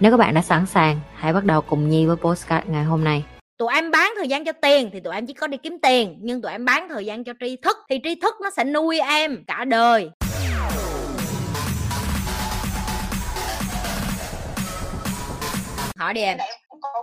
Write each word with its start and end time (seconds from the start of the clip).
Nếu 0.00 0.10
các 0.10 0.16
bạn 0.16 0.34
đã 0.34 0.42
sẵn 0.42 0.66
sàng, 0.66 1.00
hãy 1.14 1.32
bắt 1.32 1.44
đầu 1.44 1.60
cùng 1.60 1.88
Nhi 1.88 2.06
với 2.06 2.16
postcard 2.16 2.66
ngày 2.68 2.84
hôm 2.84 3.04
nay. 3.04 3.24
tụi 3.58 3.74
em 3.74 3.90
bán 3.90 4.12
thời 4.16 4.28
gian 4.28 4.44
cho 4.44 4.52
tiền 4.52 4.90
thì 4.92 5.00
tụi 5.00 5.14
em 5.14 5.26
chỉ 5.26 5.34
có 5.34 5.46
đi 5.46 5.56
kiếm 5.56 5.78
tiền 5.82 6.18
nhưng 6.20 6.42
tụi 6.42 6.52
em 6.52 6.64
bán 6.64 6.88
thời 6.88 7.06
gian 7.06 7.24
cho 7.24 7.32
tri 7.40 7.56
thức 7.56 7.76
thì 7.90 8.00
tri 8.04 8.14
thức 8.14 8.34
nó 8.42 8.50
sẽ 8.50 8.64
nuôi 8.64 9.00
em 9.00 9.44
cả 9.46 9.64
đời 9.64 10.10
hỏi 15.96 16.14
đi 16.14 16.20
em 16.20 16.38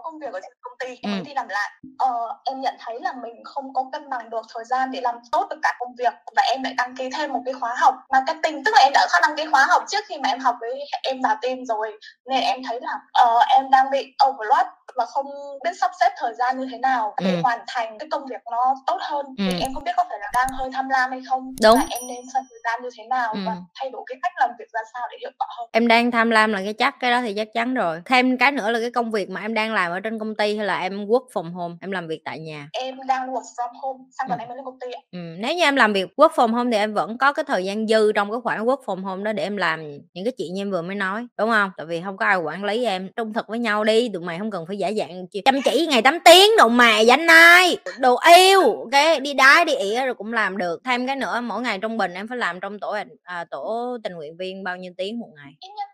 công 0.07 0.19
việc 0.19 0.33
ở 0.33 0.39
trên 0.43 0.51
công 0.61 0.73
ty, 0.79 0.99
em 1.03 1.11
Ừ. 1.19 1.23
đi 1.25 1.33
làm 1.33 1.47
lại. 1.49 1.69
Ờ, 1.97 2.11
em 2.45 2.61
nhận 2.61 2.75
thấy 2.79 2.99
là 3.01 3.13
mình 3.23 3.43
không 3.43 3.73
có 3.73 3.85
cân 3.91 4.09
bằng 4.09 4.29
được 4.29 4.45
thời 4.55 4.65
gian 4.65 4.91
để 4.91 5.01
làm 5.01 5.15
tốt 5.31 5.47
được 5.49 5.59
cả 5.63 5.73
công 5.79 5.95
việc 5.97 6.13
và 6.35 6.41
em 6.51 6.63
lại 6.63 6.73
đăng 6.77 6.95
ký 6.95 7.09
thêm 7.17 7.33
một 7.33 7.41
cái 7.45 7.53
khóa 7.53 7.75
học 7.77 7.95
marketing. 8.11 8.63
Tức 8.63 8.71
là 8.75 8.81
em 8.83 8.91
đã 8.93 9.07
có 9.13 9.19
đăng 9.21 9.37
ký 9.37 9.45
khóa 9.51 9.65
học 9.69 9.83
trước 9.87 10.03
khi 10.07 10.17
mà 10.17 10.29
em 10.29 10.39
học 10.39 10.55
với 10.61 10.79
em 11.03 11.21
vào 11.23 11.35
team 11.41 11.65
rồi 11.65 11.97
nên 12.25 12.41
em 12.43 12.59
thấy 12.69 12.79
là 12.81 12.99
ờ, 13.13 13.39
em 13.49 13.69
đang 13.71 13.89
bị 13.91 14.13
overload 14.27 14.67
và 14.95 15.05
không 15.05 15.25
biết 15.63 15.71
sắp 15.81 15.91
xếp 15.99 16.09
thời 16.17 16.33
gian 16.33 16.59
như 16.59 16.67
thế 16.71 16.77
nào 16.77 17.13
để 17.23 17.31
Ừ. 17.31 17.39
hoàn 17.43 17.59
thành 17.67 17.97
cái 17.99 18.07
công 18.11 18.25
việc 18.25 18.41
nó 18.51 18.75
tốt 18.87 18.97
hơn. 19.01 19.25
Ừ. 19.37 19.43
Thì 19.51 19.59
em 19.61 19.73
không 19.73 19.83
biết 19.83 19.91
có 19.97 20.03
phải 20.09 20.19
là 20.19 20.27
đang 20.33 20.47
hơi 20.49 20.69
tham 20.73 20.89
lam 20.89 21.11
hay 21.11 21.21
không 21.29 21.55
Đúng. 21.63 21.75
và 21.79 21.85
em 21.89 22.07
nên 22.07 22.17
phân 22.33 22.43
thời 22.49 22.59
gian 22.63 22.81
như 22.83 22.89
thế 22.97 23.03
nào 23.09 23.33
Ừ. 23.33 23.39
và 23.45 23.55
thay 23.79 23.89
đổi 23.89 24.01
cái 24.07 24.17
cách 24.23 24.31
làm 24.39 24.49
việc 24.59 24.65
ra 24.73 24.81
sao 24.93 25.07
để 25.11 25.17
hiệu 25.21 25.31
quả 25.39 25.47
hơn. 25.57 25.69
em 25.71 25.87
đang 25.87 26.11
tham 26.11 26.29
lam 26.29 26.53
là 26.53 26.59
cái 26.63 26.73
chắc 26.73 26.95
cái 26.99 27.11
đó 27.11 27.21
thì 27.21 27.33
chắc 27.35 27.47
chắn 27.53 27.73
rồi 27.73 28.01
thêm 28.05 28.37
cái 28.37 28.51
nữa 28.51 28.71
là 28.71 28.79
cái 28.79 28.91
công 28.91 29.11
việc 29.11 29.29
mà 29.29 29.41
em 29.41 29.53
đang 29.53 29.73
làm 29.73 29.91
ở 29.91 29.96
trên 29.99 30.19
công 30.19 30.35
ty 30.35 30.57
hay 30.57 30.65
là 30.65 30.79
em 30.79 31.05
work 31.05 31.27
from 31.33 31.51
home 31.53 31.75
em 31.81 31.91
làm 31.91 32.07
việc 32.07 32.21
tại 32.25 32.39
nhà? 32.39 32.69
Em 32.73 32.95
đang 33.07 33.29
work 33.29 33.41
from 33.57 33.69
home, 33.81 34.03
sang 34.17 34.27
tuần 34.27 34.39
Ừ. 34.39 34.43
em 34.43 34.47
mới 34.49 34.57
lên 34.57 34.65
công 34.65 34.79
ty 34.79 34.87
ạ. 34.91 35.01
Ừ, 35.11 35.19
nếu 35.39 35.55
như 35.55 35.63
em 35.63 35.75
làm 35.75 35.93
việc 35.93 36.07
work 36.17 36.29
from 36.29 36.51
home 36.53 36.71
thì 36.71 36.77
em 36.77 36.93
vẫn 36.93 37.17
có 37.17 37.33
cái 37.33 37.45
thời 37.47 37.65
gian 37.65 37.87
dư 37.87 38.11
trong 38.11 38.31
cái 38.31 38.39
khoảng 38.43 38.65
work 38.65 38.83
from 38.85 39.01
home 39.03 39.23
đó 39.23 39.31
để 39.33 39.43
em 39.43 39.57
làm 39.57 39.91
những 40.13 40.25
cái 40.25 40.33
chuyện 40.37 40.53
như 40.53 40.61
em 40.61 40.71
vừa 40.71 40.81
mới 40.81 40.95
nói 40.95 41.27
đúng 41.37 41.49
không? 41.49 41.71
Tại 41.77 41.85
vì 41.85 42.01
không 42.01 42.17
có 42.17 42.25
ai 42.25 42.37
quản 42.37 42.63
lý 42.63 42.85
em 42.85 43.09
trung 43.15 43.33
thực 43.33 43.47
với 43.47 43.59
nhau 43.59 43.83
đi 43.83 44.09
tụi 44.13 44.21
mày 44.21 44.39
không 44.39 44.51
cần 44.51 44.65
phải 44.67 44.77
giả 44.77 44.91
dạng 44.97 45.25
chăm 45.45 45.55
chỉ 45.65 45.85
ngày 45.89 46.01
8 46.01 46.17
tiếng 46.25 46.51
đồ 46.57 46.67
mày 46.67 47.05
danh 47.05 47.27
ai 47.27 47.77
đồ 47.99 48.17
yêu 48.37 48.87
cái 48.91 49.19
đi 49.19 49.33
đái 49.33 49.65
đi 49.65 49.75
ỉa 49.75 50.05
rồi 50.05 50.13
cũng 50.15 50.33
làm 50.33 50.57
được. 50.57 50.81
Thêm 50.85 51.07
cái 51.07 51.15
nữa 51.15 51.41
mỗi 51.43 51.61
ngày 51.61 51.79
trung 51.79 51.97
bình 51.97 52.13
em 52.13 52.27
phải 52.27 52.37
làm 52.37 52.59
trong 52.59 52.79
tổ 52.79 52.95
à, 53.23 53.45
tổ 53.51 53.97
tình 54.03 54.13
nguyện 54.13 54.37
viên 54.37 54.63
bao 54.63 54.77
nhiêu 54.77 54.93
tiếng 54.97 55.19
một 55.19 55.29
ngày? 55.35 55.53
Ít 55.61 55.69
nhất 55.77 55.87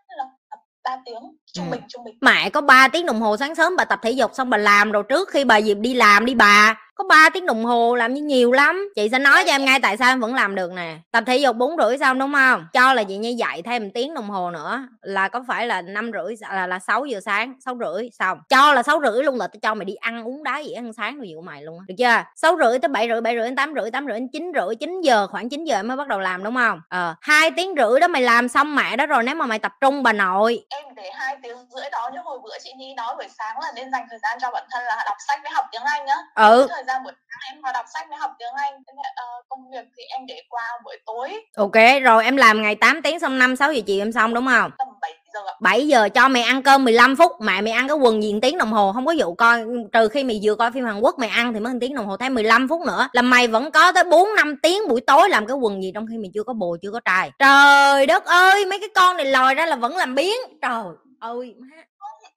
3 0.84 0.90
tiếng 1.06 1.22
trung 1.52 1.66
Ừ. 1.66 1.70
bình 1.70 1.80
trung 1.88 2.04
bình 2.04 2.14
mẹ 2.20 2.50
có 2.50 2.60
3 2.60 2.88
tiếng 2.88 3.06
đồng 3.06 3.20
hồ 3.20 3.36
sáng 3.36 3.54
sớm 3.54 3.76
bà 3.76 3.84
tập 3.84 3.98
thể 4.02 4.10
dục 4.10 4.30
xong 4.34 4.50
bà 4.50 4.58
làm 4.58 4.92
rồi 4.92 5.02
trước 5.08 5.28
khi 5.28 5.44
bà 5.44 5.56
dịp 5.56 5.74
đi 5.74 5.94
làm 5.94 6.26
đi 6.26 6.34
bà 6.34 6.74
có 6.94 7.04
3 7.08 7.30
tiếng 7.34 7.46
đồng 7.46 7.64
hồ 7.64 7.94
làm 7.94 8.14
như 8.14 8.22
nhiều 8.22 8.52
lắm. 8.52 8.88
Chị 8.96 9.08
sẽ 9.08 9.18
nói 9.18 9.44
cho 9.46 9.52
em 9.52 9.64
ngay 9.64 9.80
tại 9.80 9.96
sao 9.96 10.12
em 10.12 10.20
vẫn 10.20 10.34
làm 10.34 10.54
được 10.54 10.72
nè. 10.72 10.96
Tập 11.10 11.24
thể 11.26 11.36
dục 11.36 11.56
bốn 11.56 11.76
rưỡi 11.76 11.98
xong 11.98 12.18
đúng 12.18 12.32
không? 12.32 12.66
Cho 12.72 12.92
là 12.94 13.02
chị 13.04 13.16
như 13.16 13.34
dậy 13.38 13.62
thêm 13.64 13.82
một 13.82 13.90
tiếng 13.94 14.14
đồng 14.14 14.30
hồ 14.30 14.50
nữa. 14.50 14.88
Là 15.02 15.28
có 15.28 15.44
phải 15.48 15.66
là 15.66 15.82
năm 15.82 16.10
rưỡi 16.12 16.34
là 16.50 16.66
là 16.66 16.78
sáu 16.78 17.04
giờ 17.04 17.20
sáng 17.24 17.54
sáu 17.64 17.76
rưỡi 17.80 18.10
xong. 18.18 18.38
Cho 18.48 18.72
là 18.72 18.82
sáu 18.82 19.00
rưỡi 19.04 19.24
luôn 19.24 19.38
là 19.38 19.46
tôi 19.46 19.60
cho 19.62 19.74
mày 19.74 19.84
đi 19.84 19.94
ăn 19.94 20.24
uống 20.24 20.42
đá 20.44 20.58
gì 20.58 20.72
ăn 20.72 20.92
sáng 20.92 21.16
rồi 21.16 21.28
gì 21.28 21.34
của 21.36 21.42
mày 21.42 21.62
luôn 21.62 21.78
được 21.88 21.94
chưa? 21.98 22.22
Sáu 22.36 22.56
rưỡi 22.62 22.78
tới 22.78 22.88
bảy 22.88 23.08
rưỡi 23.08 23.20
bảy 23.20 23.34
rưỡi 23.34 23.44
đến 23.44 23.56
tám 23.56 23.74
rưỡi 23.80 23.90
tám 23.90 24.06
rưỡi 24.06 24.14
đến 24.14 24.28
chín 24.32 24.52
rưỡi 24.54 24.74
chín 24.74 25.00
giờ 25.00 25.26
khoảng 25.26 25.48
9 25.48 25.64
giờ 25.64 25.76
em 25.76 25.88
mới 25.88 25.96
bắt 25.96 26.08
đầu 26.08 26.20
làm 26.20 26.44
đúng 26.44 26.54
không? 26.54 26.80
Ờ 26.88 27.14
hai 27.20 27.50
tiếng 27.50 27.74
rưỡi 27.76 28.00
đó 28.00 28.08
mày 28.08 28.22
làm 28.22 28.48
xong 28.48 28.76
mẹ 28.76 28.96
đó 28.96 29.06
rồi 29.06 29.22
nếu 29.22 29.34
mà 29.34 29.46
mày 29.46 29.58
tập 29.58 29.72
trung 29.80 30.02
bà 30.02 30.12
nội. 30.12 30.66
Em 30.68 30.84
để 30.94 31.10
hai 31.14 31.36
tiếng 31.42 31.56
rưỡi 31.74 31.90
đó 31.92 32.10
như 32.12 32.18
hồi 32.24 32.38
bữa 32.44 32.58
chị 32.62 32.72
Nhi 32.78 32.94
nói 32.96 33.14
buổi 33.16 33.26
sáng 33.38 33.60
là 33.60 33.72
nên 33.76 33.92
dành 33.92 34.06
thời 34.10 34.18
gian 34.22 34.38
cho 34.40 34.50
bản 34.50 34.64
thân 34.70 34.84
là 34.84 35.02
đọc 35.06 35.16
sách 35.28 35.38
với 35.42 35.52
học 35.54 35.64
tiếng 35.72 35.82
Anh 35.84 36.06
á. 36.06 36.16
Ừ. 36.34 36.66
cái 36.70 36.83
thời 36.84 36.94
gian 36.94 37.04
buổi 37.04 37.12
sáng 37.12 37.54
em 37.54 37.62
vào 37.62 37.72
đọc 37.72 37.86
sách 37.94 38.06
với 38.08 38.18
học 38.18 38.30
tiếng 38.38 38.48
Anh 38.56 38.82
ờ, 39.16 39.24
công 39.48 39.70
việc 39.70 39.88
thì 39.96 40.02
em 40.02 40.26
để 40.26 40.42
qua 40.48 40.62
buổi 40.84 40.96
tối 41.06 41.44
Ok, 41.56 42.02
rồi 42.02 42.24
em 42.24 42.36
làm 42.36 42.62
ngày 42.62 42.74
8 42.74 43.02
tiếng 43.02 43.20
xong 43.20 43.38
5 43.38 43.56
6 43.56 43.72
giờ 43.72 43.80
chiều 43.86 44.02
em 44.02 44.12
xong 44.12 44.34
đúng 44.34 44.46
không? 44.46 44.70
tầm 44.78 44.88
7 45.00 45.12
giờ 45.34 45.40
ạ 45.46 45.54
7 45.60 45.88
giờ 45.88 46.08
cho 46.08 46.28
mày 46.28 46.42
ăn 46.42 46.62
cơm 46.62 46.84
15 46.84 47.16
phút, 47.16 47.32
mẹ 47.40 47.60
mày 47.60 47.72
ăn 47.72 47.88
cái 47.88 47.96
quần 47.96 48.20
một 48.20 48.38
tiếng 48.42 48.58
đồng 48.58 48.72
hồ, 48.72 48.92
không 48.92 49.06
có 49.06 49.14
vụ 49.18 49.34
coi 49.34 49.64
trừ 49.92 50.08
khi 50.08 50.24
mày 50.24 50.40
vừa 50.42 50.54
coi 50.54 50.72
phim 50.72 50.84
Hàn 50.84 51.00
Quốc 51.00 51.18
mày 51.18 51.28
ăn 51.28 51.52
thì 51.54 51.60
mới 51.60 51.72
tiếng 51.80 51.94
đồng 51.94 52.06
hồ 52.06 52.16
thêm 52.16 52.34
15 52.34 52.68
phút 52.68 52.80
nữa 52.86 53.08
là 53.12 53.22
mày 53.22 53.48
vẫn 53.48 53.70
có 53.70 53.92
tới 53.92 54.04
4 54.04 54.28
5 54.36 54.56
tiếng 54.62 54.88
buổi 54.88 55.00
tối 55.00 55.28
làm 55.28 55.46
cái 55.46 55.56
quần 55.56 55.82
gì 55.82 55.92
trong 55.94 56.06
khi 56.10 56.18
mày 56.18 56.30
chưa 56.34 56.42
có 56.42 56.52
bồ 56.52 56.76
chưa 56.82 56.90
có 56.90 57.00
trai. 57.04 57.30
Trời 57.38 58.06
đất 58.06 58.24
ơi, 58.24 58.64
mấy 58.64 58.78
cái 58.78 58.88
con 58.94 59.16
này 59.16 59.26
lòi 59.26 59.54
ra 59.54 59.66
là 59.66 59.76
vẫn 59.76 59.96
làm 59.96 60.14
biến. 60.14 60.36
Trời 60.62 60.84
ơi, 61.20 61.54
má. 61.58 61.76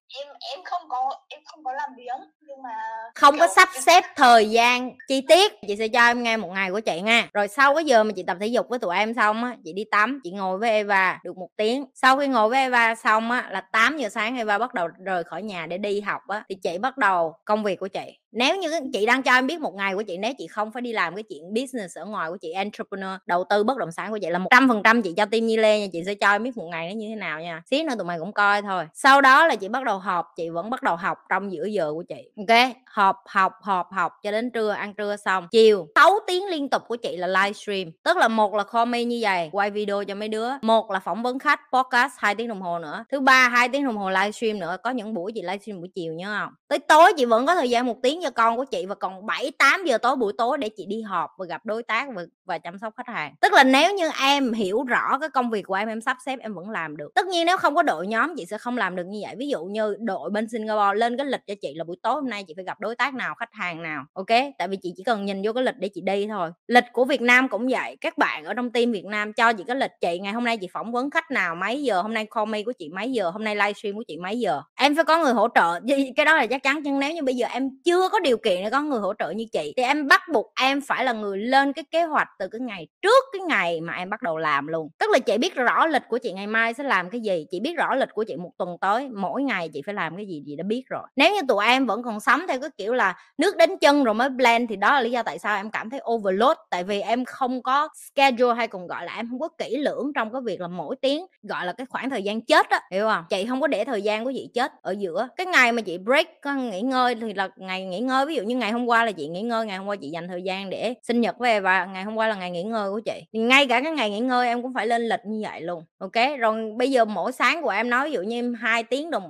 em 0.07 0.27
em 0.51 0.59
không 0.63 0.81
có 0.89 1.15
em 1.27 1.41
không 1.45 1.63
có 1.63 1.71
làm 1.71 1.89
biếng 1.97 2.36
nhưng 2.57 2.63
mà 2.63 2.69
không 3.15 3.39
có 3.39 3.47
sắp 3.55 3.69
xếp 3.85 4.03
thời 4.15 4.49
gian 4.49 4.91
chi 5.07 5.21
tiết. 5.27 5.53
Chị 5.67 5.75
sẽ 5.75 5.87
cho 5.87 6.05
em 6.05 6.23
nghe 6.23 6.37
một 6.37 6.49
ngày 6.53 6.71
của 6.71 6.79
chị 6.79 7.01
nha. 7.01 7.29
Rồi 7.33 7.47
sau 7.47 7.75
cái 7.75 7.85
giờ 7.85 8.03
mà 8.03 8.11
chị 8.15 8.23
tập 8.23 8.37
thể 8.39 8.47
dục 8.47 8.69
với 8.69 8.79
tụi 8.79 8.95
em 8.95 9.13
xong 9.13 9.43
á 9.43 9.55
chị 9.63 9.73
đi 9.73 9.83
tắm 9.91 10.19
chị 10.23 10.31
ngồi 10.31 10.57
với 10.57 10.69
Eva 10.69 11.19
được 11.23 11.37
một 11.37 11.49
tiếng. 11.57 11.85
Sau 11.93 12.17
khi 12.17 12.27
ngồi 12.27 12.49
với 12.49 12.59
Eva 12.59 12.95
xong 12.95 13.31
á 13.31 13.47
là 13.51 13.61
8 13.61 13.97
giờ 13.97 14.09
sáng 14.09 14.37
Eva 14.37 14.57
bắt 14.57 14.73
đầu 14.73 14.87
rời 15.05 15.23
khỏi 15.23 15.43
nhà 15.43 15.65
để 15.65 15.77
đi 15.77 16.01
học 16.01 16.21
á 16.27 16.43
thì 16.49 16.55
chị 16.55 16.77
bắt 16.77 16.97
đầu 16.97 17.33
công 17.45 17.63
việc 17.63 17.79
của 17.79 17.87
chị 17.87 18.19
nếu 18.37 18.57
như 18.57 18.69
chị 18.93 19.05
đang 19.05 19.23
cho 19.23 19.31
em 19.31 19.47
biết 19.47 19.61
một 19.61 19.75
ngày 19.75 19.95
của 19.95 20.01
chị, 20.01 20.17
nếu 20.17 20.33
chị 20.37 20.47
không 20.47 20.71
phải 20.71 20.81
đi 20.81 20.93
làm 20.93 21.15
cái 21.15 21.23
chuyện 21.23 21.53
business 21.53 21.97
ở 21.97 22.05
ngoài 22.05 22.29
của 22.29 22.37
chị, 22.41 22.51
entrepreneur, 22.51 23.15
đầu 23.25 23.43
tư 23.49 23.63
bất 23.63 23.77
động 23.77 23.91
sản 23.91 24.11
của 24.11 24.17
chị 24.21 24.29
là 24.29 24.39
một 24.39 24.47
trăm 24.51 24.67
phần 24.67 24.81
trăm 24.83 25.01
chị 25.01 25.13
cho 25.17 25.25
team 25.25 25.47
Nhi 25.47 25.57
Lê 25.57 25.79
nha, 25.79 25.87
chị 25.93 26.03
sẽ 26.05 26.15
cho 26.15 26.31
em 26.31 26.43
biết 26.43 26.57
một 26.57 26.67
ngày 26.71 26.89
nó 26.89 26.95
như 26.95 27.07
thế 27.09 27.15
nào 27.15 27.41
nha. 27.41 27.61
Xíu 27.71 27.83
nữa 27.83 27.93
tụi 27.97 28.05
mày 28.05 28.19
cũng 28.19 28.33
coi 28.33 28.61
thôi. 28.61 28.85
Sau 28.93 29.21
đó 29.21 29.47
là 29.47 29.55
chị 29.55 29.67
bắt 29.67 29.83
đầu 29.83 29.99
họp, 29.99 30.33
chị 30.35 30.49
vẫn 30.49 30.69
bắt 30.69 30.83
đầu 30.83 30.95
học 30.95 31.17
trong 31.29 31.51
giữa 31.51 31.65
giờ 31.65 31.91
của 31.93 32.03
chị, 32.09 32.29
ok? 32.37 32.75
Họp, 32.85 33.15
học 33.25 33.53
họp, 33.61 33.91
học 33.91 34.13
cho 34.23 34.31
đến 34.31 34.51
trưa, 34.51 34.69
ăn 34.69 34.93
trưa 34.93 35.15
xong. 35.15 35.47
Chiều 35.51 35.87
6 35.95 36.19
tiếng 36.27 36.47
liên 36.47 36.69
tục 36.69 36.81
của 36.87 36.95
chị 36.95 37.17
là 37.17 37.27
livestream 37.27 37.91
tức 38.03 38.17
là 38.17 38.27
một 38.27 38.53
là 38.53 38.63
comment 38.63 39.07
như 39.07 39.19
vậy, 39.21 39.49
quay 39.51 39.69
video 39.69 40.03
cho 40.03 40.15
mấy 40.15 40.27
đứa. 40.27 40.49
Một 40.61 40.91
là 40.91 40.99
phỏng 40.99 41.23
vấn 41.23 41.39
khách, 41.39 41.59
podcast, 41.73 42.13
hai 42.17 42.35
tiếng 42.35 42.47
đồng 42.47 42.61
hồ 42.61 42.79
nữa. 42.79 43.05
Thứ 43.11 43.19
ba, 43.19 43.49
hai 43.49 43.69
tiếng 43.69 43.85
đồng 43.85 43.97
hồ 43.97 44.09
livestream 44.09 44.59
nữa. 44.59 44.77
Có 44.83 44.89
những 44.89 45.13
buổi 45.13 45.31
chị 45.35 45.41
livestream 45.41 45.79
buổi 45.79 45.89
chiều, 45.95 46.13
nhớ 46.13 46.35
không? 46.39 46.53
Tới 46.67 46.79
tối 46.79 47.13
chị 47.17 47.25
vẫn 47.25 47.45
có 47.45 47.55
thời 47.55 47.69
gian 47.69 47.85
một 47.85 47.95
tiếng 48.03 48.19
cho 48.27 48.31
con 48.31 48.57
của 48.57 48.65
chị 48.65 48.85
và 48.85 48.95
còn 48.95 49.25
7 49.25 49.51
8 49.57 49.85
giờ 49.85 49.97
tối 49.97 50.15
buổi 50.15 50.33
tối 50.37 50.57
để 50.57 50.69
chị 50.69 50.85
đi 50.85 51.01
họp 51.01 51.29
và 51.37 51.45
gặp 51.45 51.65
đối 51.65 51.83
tác 51.83 52.07
và, 52.15 52.23
và 52.45 52.57
chăm 52.57 52.79
sóc 52.79 52.93
khách 52.97 53.07
hàng. 53.07 53.35
Tức 53.41 53.53
là 53.53 53.63
nếu 53.63 53.95
như 53.95 54.09
em 54.21 54.53
hiểu 54.53 54.83
rõ 54.83 55.17
cái 55.19 55.29
công 55.29 55.49
việc 55.49 55.61
của 55.61 55.73
em 55.73 55.87
em 55.87 56.01
sắp 56.01 56.17
xếp 56.25 56.39
em 56.39 56.53
vẫn 56.53 56.69
làm 56.69 56.97
được. 56.97 57.11
Tất 57.15 57.25
nhiên 57.25 57.45
nếu 57.45 57.57
không 57.57 57.75
có 57.75 57.83
đội 57.83 58.07
nhóm 58.07 58.33
chị 58.37 58.45
sẽ 58.45 58.57
không 58.57 58.77
làm 58.77 58.95
được 58.95 59.03
như 59.07 59.19
vậy. 59.25 59.35
Ví 59.37 59.47
dụ 59.47 59.65
như 59.65 59.97
đội 59.99 60.29
bên 60.29 60.49
Singapore 60.49 60.95
lên 60.95 61.17
cái 61.17 61.25
lịch 61.25 61.41
cho 61.47 61.53
chị 61.61 61.73
là 61.75 61.83
buổi 61.83 61.97
tối 62.03 62.13
hôm 62.13 62.29
nay 62.29 62.43
chị 62.47 62.53
phải 62.55 62.65
gặp 62.65 62.79
đối 62.79 62.95
tác 62.95 63.13
nào 63.13 63.35
khách 63.35 63.53
hàng 63.53 63.83
nào 63.83 64.05
ok? 64.13 64.27
Tại 64.57 64.67
vì 64.67 64.77
chị 64.81 64.93
chỉ 64.97 65.03
cần 65.03 65.25
nhìn 65.25 65.41
vô 65.43 65.53
cái 65.53 65.63
lịch 65.63 65.75
để 65.77 65.89
chị 65.89 66.01
đi 66.01 66.27
thôi. 66.27 66.49
Lịch 66.67 66.85
của 66.93 67.05
Việt 67.05 67.21
Nam 67.21 67.49
cũng 67.49 67.67
vậy. 67.69 67.97
Các 68.01 68.17
bạn 68.17 68.45
ở 68.45 68.53
trong 68.53 68.71
team 68.71 68.91
Việt 68.91 69.05
Nam 69.05 69.33
cho 69.33 69.53
chị 69.53 69.63
cái 69.67 69.75
lịch 69.75 69.91
chị 70.01 70.19
ngày 70.19 70.33
hôm 70.33 70.43
nay 70.43 70.57
chị 70.57 70.67
phỏng 70.73 70.91
vấn 70.91 71.09
khách 71.09 71.31
nào 71.31 71.55
mấy 71.55 71.83
giờ? 71.83 72.01
Hôm 72.01 72.13
nay 72.13 72.27
call 72.35 72.51
me 72.51 72.63
của 72.63 72.73
chị 72.79 72.89
mấy 72.89 73.11
giờ? 73.11 73.29
Hôm 73.29 73.43
nay 73.43 73.55
livestream 73.55 73.95
của 73.95 74.03
chị 74.07 74.17
mấy 74.17 74.39
giờ? 74.39 74.61
Em 74.75 74.95
phải 74.95 75.05
có 75.05 75.23
người 75.23 75.33
hỗ 75.33 75.47
trợ. 75.55 75.79
Cái 76.15 76.25
đó 76.25 76.35
là 76.35 76.45
chắc 76.45 76.63
chắn 76.63 76.81
nhưng 76.83 76.99
nếu 76.99 77.13
như 77.13 77.23
bây 77.23 77.35
giờ 77.35 77.47
em 77.47 77.69
chưa 77.85 78.06
có 78.09 78.19
điều 78.19 78.37
kiện 78.37 78.63
để 78.63 78.69
có 78.69 78.81
người 78.81 78.99
hỗ 78.99 79.13
trợ 79.19 79.29
như 79.29 79.45
chị, 79.51 79.73
thì 79.77 79.83
em 79.83 80.07
bắt 80.07 80.21
buộc 80.33 80.51
em 80.61 80.81
phải 80.81 81.05
là 81.05 81.13
người 81.13 81.37
lên 81.37 81.73
cái 81.73 81.85
kế 81.91 82.03
hoạch 82.03 82.27
từ 82.39 82.47
cái 82.51 82.61
ngày 82.61 82.87
trước 83.01 83.25
cái 83.33 83.41
ngày 83.41 83.81
mà 83.81 83.93
em 83.93 84.09
bắt 84.09 84.21
đầu 84.21 84.37
làm 84.37 84.67
luôn. 84.67 84.89
Tức 84.99 85.09
là 85.09 85.19
chị 85.19 85.37
biết 85.37 85.55
rõ 85.55 85.85
lịch 85.85 86.03
của 86.09 86.17
chị 86.17 86.31
ngày 86.33 86.47
mai 86.47 86.73
sẽ 86.73 86.83
làm 86.83 87.09
cái 87.09 87.21
gì, 87.21 87.45
chị 87.51 87.59
biết 87.59 87.77
rõ 87.77 87.95
lịch 87.95 88.09
của 88.13 88.23
chị 88.27 88.35
một 88.35 88.51
tuần 88.57 88.77
tới, 88.81 89.09
mỗi 89.09 89.43
ngày 89.43 89.69
chị 89.73 89.81
phải 89.85 89.95
làm 89.95 90.15
cái 90.15 90.25
gì 90.25 90.43
chị 90.45 90.55
đã 90.55 90.63
biết 90.63 90.83
rồi. 90.89 91.03
Nếu 91.15 91.33
như 91.33 91.41
tụi 91.47 91.65
em 91.65 91.85
vẫn 91.85 92.03
còn 92.03 92.19
sống 92.19 92.41
theo 92.47 92.59
cái 92.59 92.69
kiểu 92.77 92.93
là 92.93 93.15
nước 93.37 93.57
đến 93.57 93.77
chân 93.77 94.03
rồi 94.03 94.13
mới 94.13 94.29
plan 94.37 94.67
thì 94.67 94.75
đó 94.75 94.91
là 94.93 95.01
lý 95.01 95.11
do 95.11 95.23
tại 95.23 95.39
sao 95.39 95.55
em 95.55 95.71
cảm 95.71 95.89
thấy 95.89 95.99
overload, 96.11 96.57
tại 96.69 96.83
vì 96.83 97.01
em 97.01 97.25
không 97.25 97.61
có 97.63 97.89
schedule 97.95 98.55
hay 98.55 98.67
còn 98.67 98.87
gọi 98.87 99.05
là 99.05 99.15
em 99.15 99.27
không 99.29 99.39
có 99.39 99.47
kỹ 99.57 99.77
lưỡng 99.77 100.11
trong 100.15 100.33
cái 100.33 100.41
việc 100.45 100.61
là 100.61 100.67
mỗi 100.67 100.95
tiếng 101.01 101.25
gọi 101.43 101.65
là 101.65 101.73
cái 101.73 101.85
khoảng 101.89 102.09
thời 102.09 102.23
gian 102.23 102.41
chết 102.41 102.69
á, 102.69 102.81
hiểu 102.91 103.07
không? 103.07 103.23
Chị 103.29 103.45
không 103.49 103.61
có 103.61 103.67
để 103.67 103.85
thời 103.85 104.01
gian 104.01 104.25
của 104.25 104.31
chị 104.35 104.49
chết 104.53 104.71
ở 104.81 104.91
giữa. 104.99 105.27
Cái 105.37 105.45
ngày 105.45 105.71
mà 105.71 105.81
chị 105.81 105.97
break, 105.97 106.41
có 106.41 106.53
nghỉ 106.53 106.81
ngơi 106.81 107.15
thì 107.15 107.33
là 107.33 107.49
ngày 107.57 107.85
nghỉ 107.85 107.96
nghỉ 107.97 108.03
ngơi. 108.03 108.25
Ví 108.25 108.35
dụ 108.35 108.43
như 108.43 108.55
ngày 108.55 108.71
hôm 108.71 108.85
qua 108.85 109.05
là 109.05 109.11
chị 109.11 109.27
nghỉ 109.27 109.41
ngơi, 109.41 109.65
ngày 109.65 109.77
hôm 109.77 109.87
qua 109.87 109.95
chị 109.95 110.09
dành 110.09 110.27
thời 110.27 110.41
gian 110.41 110.69
để 110.69 110.93
sinh 111.03 111.21
nhật 111.21 111.37
với 111.39 111.61
và 111.61 111.85
ngày 111.85 112.03
hôm 112.03 112.15
qua 112.15 112.27
là 112.27 112.35
ngày 112.35 112.51
nghỉ 112.51 112.63
ngơi 112.63 112.91
của 112.91 112.99
chị. 113.05 113.21
Thì 113.33 113.39
ngay 113.39 113.67
cả 113.67 113.81
cái 113.81 113.91
ngày 113.91 114.09
nghỉ 114.09 114.19
ngơi 114.19 114.47
em 114.47 114.61
cũng 114.61 114.73
phải 114.73 114.87
lên 114.87 115.01
lịch 115.01 115.19
như 115.25 115.39
vậy 115.43 115.61
luôn, 115.61 115.83
ok? 115.97 116.39
Rồi 116.39 116.71
bây 116.77 116.91
giờ 116.91 117.05
mỗi 117.05 117.31
sáng 117.31 117.61
của 117.61 117.69
em 117.69 117.89
nói, 117.89 118.09
ví 118.09 118.13
dụ 118.13 118.21
như 118.21 118.37
em 118.37 118.53
hai 118.53 118.83
tiếng 118.83 119.11
đồng 119.11 119.23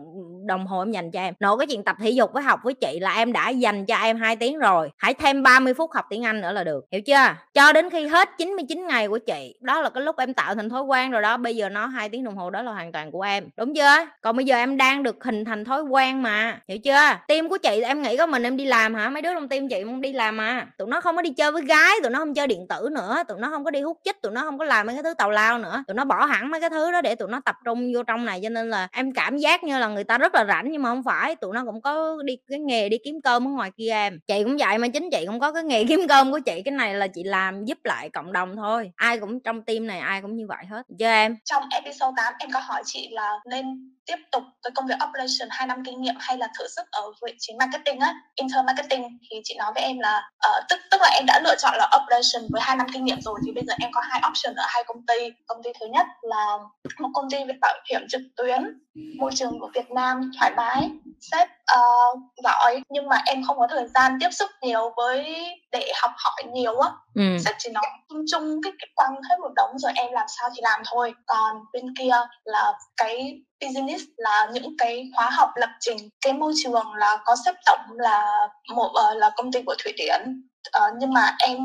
đồng 0.47 0.67
hồ 0.67 0.81
em 0.81 0.91
dành 0.91 1.11
cho 1.11 1.19
em. 1.19 1.33
Nội 1.39 1.57
cái 1.57 1.67
chuyện 1.67 1.83
tập 1.83 1.95
thể 1.99 2.09
dục 2.09 2.33
với 2.33 2.44
học 2.44 2.59
với 2.63 2.73
chị 2.73 2.99
là 2.99 3.13
em 3.13 3.33
đã 3.33 3.49
dành 3.49 3.85
cho 3.85 3.97
em 3.97 4.17
2 4.17 4.35
tiếng 4.35 4.59
rồi, 4.59 4.91
hãy 4.97 5.13
thêm 5.13 5.44
30 5.44 5.73
phút 5.73 5.91
học 5.94 6.05
tiếng 6.09 6.25
Anh 6.25 6.41
nữa 6.41 6.51
là 6.51 6.63
được, 6.63 6.85
hiểu 6.91 7.01
chưa? 7.01 7.35
Cho 7.53 7.73
đến 7.73 7.89
khi 7.89 8.07
hết 8.07 8.29
99 8.38 8.88
ngày 8.88 9.07
của 9.07 9.17
chị, 9.17 9.55
đó 9.61 9.81
là 9.81 9.89
cái 9.89 10.03
lúc 10.03 10.17
em 10.17 10.33
tạo 10.33 10.55
thành 10.55 10.69
thói 10.69 10.81
quen 10.81 11.11
rồi 11.11 11.21
đó, 11.21 11.38
bây 11.38 11.55
giờ 11.55 11.69
nó 11.69 11.85
hai 11.85 12.09
tiếng 12.09 12.23
đồng 12.23 12.38
hồ 12.38 12.49
đó 12.49 12.61
là 12.61 12.71
hoàn 12.71 12.91
toàn 12.91 13.11
của 13.11 13.21
em, 13.21 13.49
đúng 13.57 13.75
chưa? 13.75 13.95
Còn 14.21 14.35
bây 14.35 14.45
giờ 14.45 14.55
em 14.55 14.77
đang 14.77 15.03
được 15.03 15.23
hình 15.23 15.45
thành 15.45 15.65
thói 15.65 15.81
quen 15.81 16.21
mà, 16.23 16.59
hiểu 16.67 16.77
chưa? 16.77 16.99
Tim 17.27 17.49
của 17.49 17.57
chị 17.57 17.81
em 17.81 18.01
nghĩ 18.01 18.17
có 18.17 18.25
mình 18.25 18.44
em 18.44 18.57
đi 18.57 18.65
làm 18.65 18.95
hả? 18.95 19.09
Mấy 19.09 19.21
đứa 19.21 19.33
trong 19.33 19.49
tim 19.49 19.69
chị 19.69 19.83
không 19.83 20.01
đi 20.01 20.13
làm 20.13 20.38
mà. 20.38 20.65
Tụi 20.77 20.88
nó 20.88 21.01
không 21.01 21.15
có 21.15 21.21
đi 21.21 21.29
chơi 21.29 21.51
với 21.51 21.61
gái, 21.61 21.95
tụi 22.03 22.11
nó 22.11 22.19
không 22.19 22.33
chơi 22.33 22.47
điện 22.47 22.67
tử 22.69 22.89
nữa, 22.91 23.23
tụi 23.27 23.38
nó 23.39 23.49
không 23.49 23.63
có 23.63 23.71
đi 23.71 23.81
hút 23.81 23.97
chích, 24.05 24.21
tụi 24.21 24.31
nó 24.31 24.41
không 24.41 24.57
có 24.57 24.65
làm 24.65 24.88
mấy 24.88 24.95
cái 24.95 25.03
thứ 25.03 25.13
tào 25.13 25.31
lao 25.31 25.57
nữa. 25.57 25.83
Tụi 25.88 25.95
nó 25.95 26.05
bỏ 26.05 26.25
hẳn 26.25 26.51
mấy 26.51 26.61
cái 26.61 26.69
thứ 26.69 26.91
đó 26.91 27.01
để 27.01 27.15
tụi 27.15 27.29
nó 27.29 27.39
tập 27.45 27.55
trung 27.65 27.91
vô 27.94 28.03
trong 28.03 28.25
này, 28.25 28.39
cho 28.44 28.49
nên 28.49 28.69
là 28.69 28.88
em 28.91 29.13
cảm 29.13 29.38
giác 29.38 29.63
như 29.63 29.79
là 29.79 29.88
người 29.88 30.03
ta 30.03 30.17
rất 30.17 30.35
là 30.35 30.37
rảnh 30.45 30.72
nhưng 30.72 30.81
mà 30.81 30.89
không 30.89 31.04
phải 31.04 31.36
tụi 31.36 31.54
nó 31.54 31.63
cũng 31.66 31.81
có 31.81 32.18
đi 32.24 32.38
cái 32.50 32.60
nghề 32.60 32.89
đi 32.89 32.98
kiếm 33.04 33.22
cơm 33.24 33.48
ở 33.48 33.51
ngoài 33.51 33.72
kia 33.78 33.89
em. 33.89 34.19
Chị 34.28 34.44
cũng 34.44 34.57
vậy 34.57 34.78
mà 34.78 34.88
chính 34.88 35.10
chị 35.12 35.25
cũng 35.28 35.39
có 35.39 35.51
cái 35.51 35.63
nghề 35.63 35.84
kiếm 35.89 36.00
cơm 36.10 36.31
của 36.31 36.39
chị 36.39 36.62
cái 36.66 36.72
này 36.72 36.95
là 36.95 37.07
chị 37.07 37.24
làm 37.24 37.66
giúp 37.66 37.78
lại 37.84 38.10
cộng 38.10 38.34
đồng 38.34 38.56
thôi. 38.56 38.92
Ai 38.95 39.19
cũng 39.19 39.39
trong 39.39 39.62
team 39.62 39.88
này 39.88 40.00
ai 40.00 40.22
cũng 40.22 40.36
như 40.36 40.45
vậy 40.48 40.66
hết. 40.69 40.81
Chưa 41.00 41.06
em? 41.06 41.38
Trong 41.45 41.63
episode 41.72 42.13
8 42.18 42.34
em 42.39 42.50
có 42.54 42.60
hỏi 42.60 42.84
chị 42.86 43.07
là 43.12 43.31
nên 43.50 43.66
tiếp 44.06 44.18
tục 44.31 44.44
với 44.63 44.72
công 44.75 44.88
việc 44.88 44.95
operation 45.10 45.50
2 45.51 45.68
năm 45.68 45.84
kinh 45.86 46.01
nghiệm 46.01 46.16
hay 46.19 46.38
là 46.38 46.48
thử 46.60 46.68
sức 46.68 46.83
ở 46.92 47.01
vị 47.25 47.33
trí 47.40 47.54
marketing 47.60 48.00
á 48.00 48.13
inter 48.36 48.66
marketing? 48.66 49.18
Thì 49.31 49.42
chị 49.44 49.56
nói 49.57 49.72
với 49.75 49.83
em 49.83 50.00
là 50.00 50.30
uh, 50.50 50.63
tức 50.69 50.80
tức 50.92 50.98
là 51.01 51.10
em 51.13 51.25
đã 51.28 51.42
lựa 51.44 51.56
chọn 51.60 51.74
là 51.78 51.90
operation 52.01 52.48
với 52.50 52.62
hai 52.62 52.75
năm 52.75 52.88
kinh 52.94 53.06
nghiệm 53.06 53.22
rồi 53.22 53.40
thì 53.45 53.51
bây 53.51 53.63
giờ 53.68 53.74
em 53.81 53.92
có 53.94 54.01
hai 54.01 54.22
option 54.30 54.56
ở 54.56 54.63
hai 54.68 54.83
công 54.88 55.06
ty. 55.06 55.30
Công 55.48 55.63
ty 55.63 55.69
thứ 55.80 55.86
nhất 55.94 56.06
là 56.22 56.57
một 57.00 57.10
công 57.13 57.30
ty 57.31 57.38
về 57.48 57.54
bảo 57.62 57.75
hiểm 57.90 58.01
trực 58.10 58.22
tuyến 58.38 58.80
môi 59.19 59.31
trường 59.36 59.60
của 59.60 59.69
Việt 59.75 59.92
Nam 59.92 60.26
thoải 60.39 60.51
mái 60.57 60.89
sếp 61.31 61.47
uh, 61.77 62.19
giỏi 62.44 62.81
nhưng 62.89 63.09
mà 63.09 63.21
em 63.25 63.44
không 63.47 63.57
có 63.59 63.68
thời 63.69 63.88
gian 63.95 64.18
tiếp 64.19 64.29
xúc 64.31 64.50
nhiều 64.62 64.94
với 64.97 65.45
để 65.71 65.91
học 66.01 66.12
hỏi 66.18 66.44
nhiều 66.53 66.79
á. 66.79 66.89
Ừ. 67.15 67.38
sếp 67.45 67.56
chỉ 67.59 67.69
nói 67.71 67.83
chung 68.09 68.24
chung 68.31 68.62
cái, 68.63 68.74
cái 68.79 68.88
quăng 68.95 69.21
hết 69.29 69.35
một 69.41 69.53
đống 69.56 69.79
rồi 69.79 69.91
em 69.95 70.12
làm 70.12 70.25
sao 70.27 70.50
thì 70.56 70.62
làm 70.62 70.81
thôi. 70.91 71.13
Còn 71.25 71.57
bên 71.74 71.94
kia 72.00 72.13
là 72.44 72.74
cái 72.97 73.41
business 73.62 74.03
là 74.18 74.47
những 74.53 74.77
cái 74.77 75.09
khóa 75.15 75.29
học 75.29 75.50
lập 75.56 75.69
trình 75.79 75.97
cái 76.21 76.33
môi 76.33 76.53
trường 76.63 76.94
là 76.95 77.18
có 77.25 77.35
sếp 77.45 77.56
tổng 77.65 77.97
là 77.97 78.47
một 78.75 78.91
uh, 79.12 79.18
là 79.18 79.30
công 79.35 79.51
ty 79.51 79.62
của 79.65 79.75
thụy 79.83 79.94
điển. 79.97 80.44
Uh, 80.77 80.94
nhưng 81.00 81.13
mà 81.13 81.35
em 81.39 81.57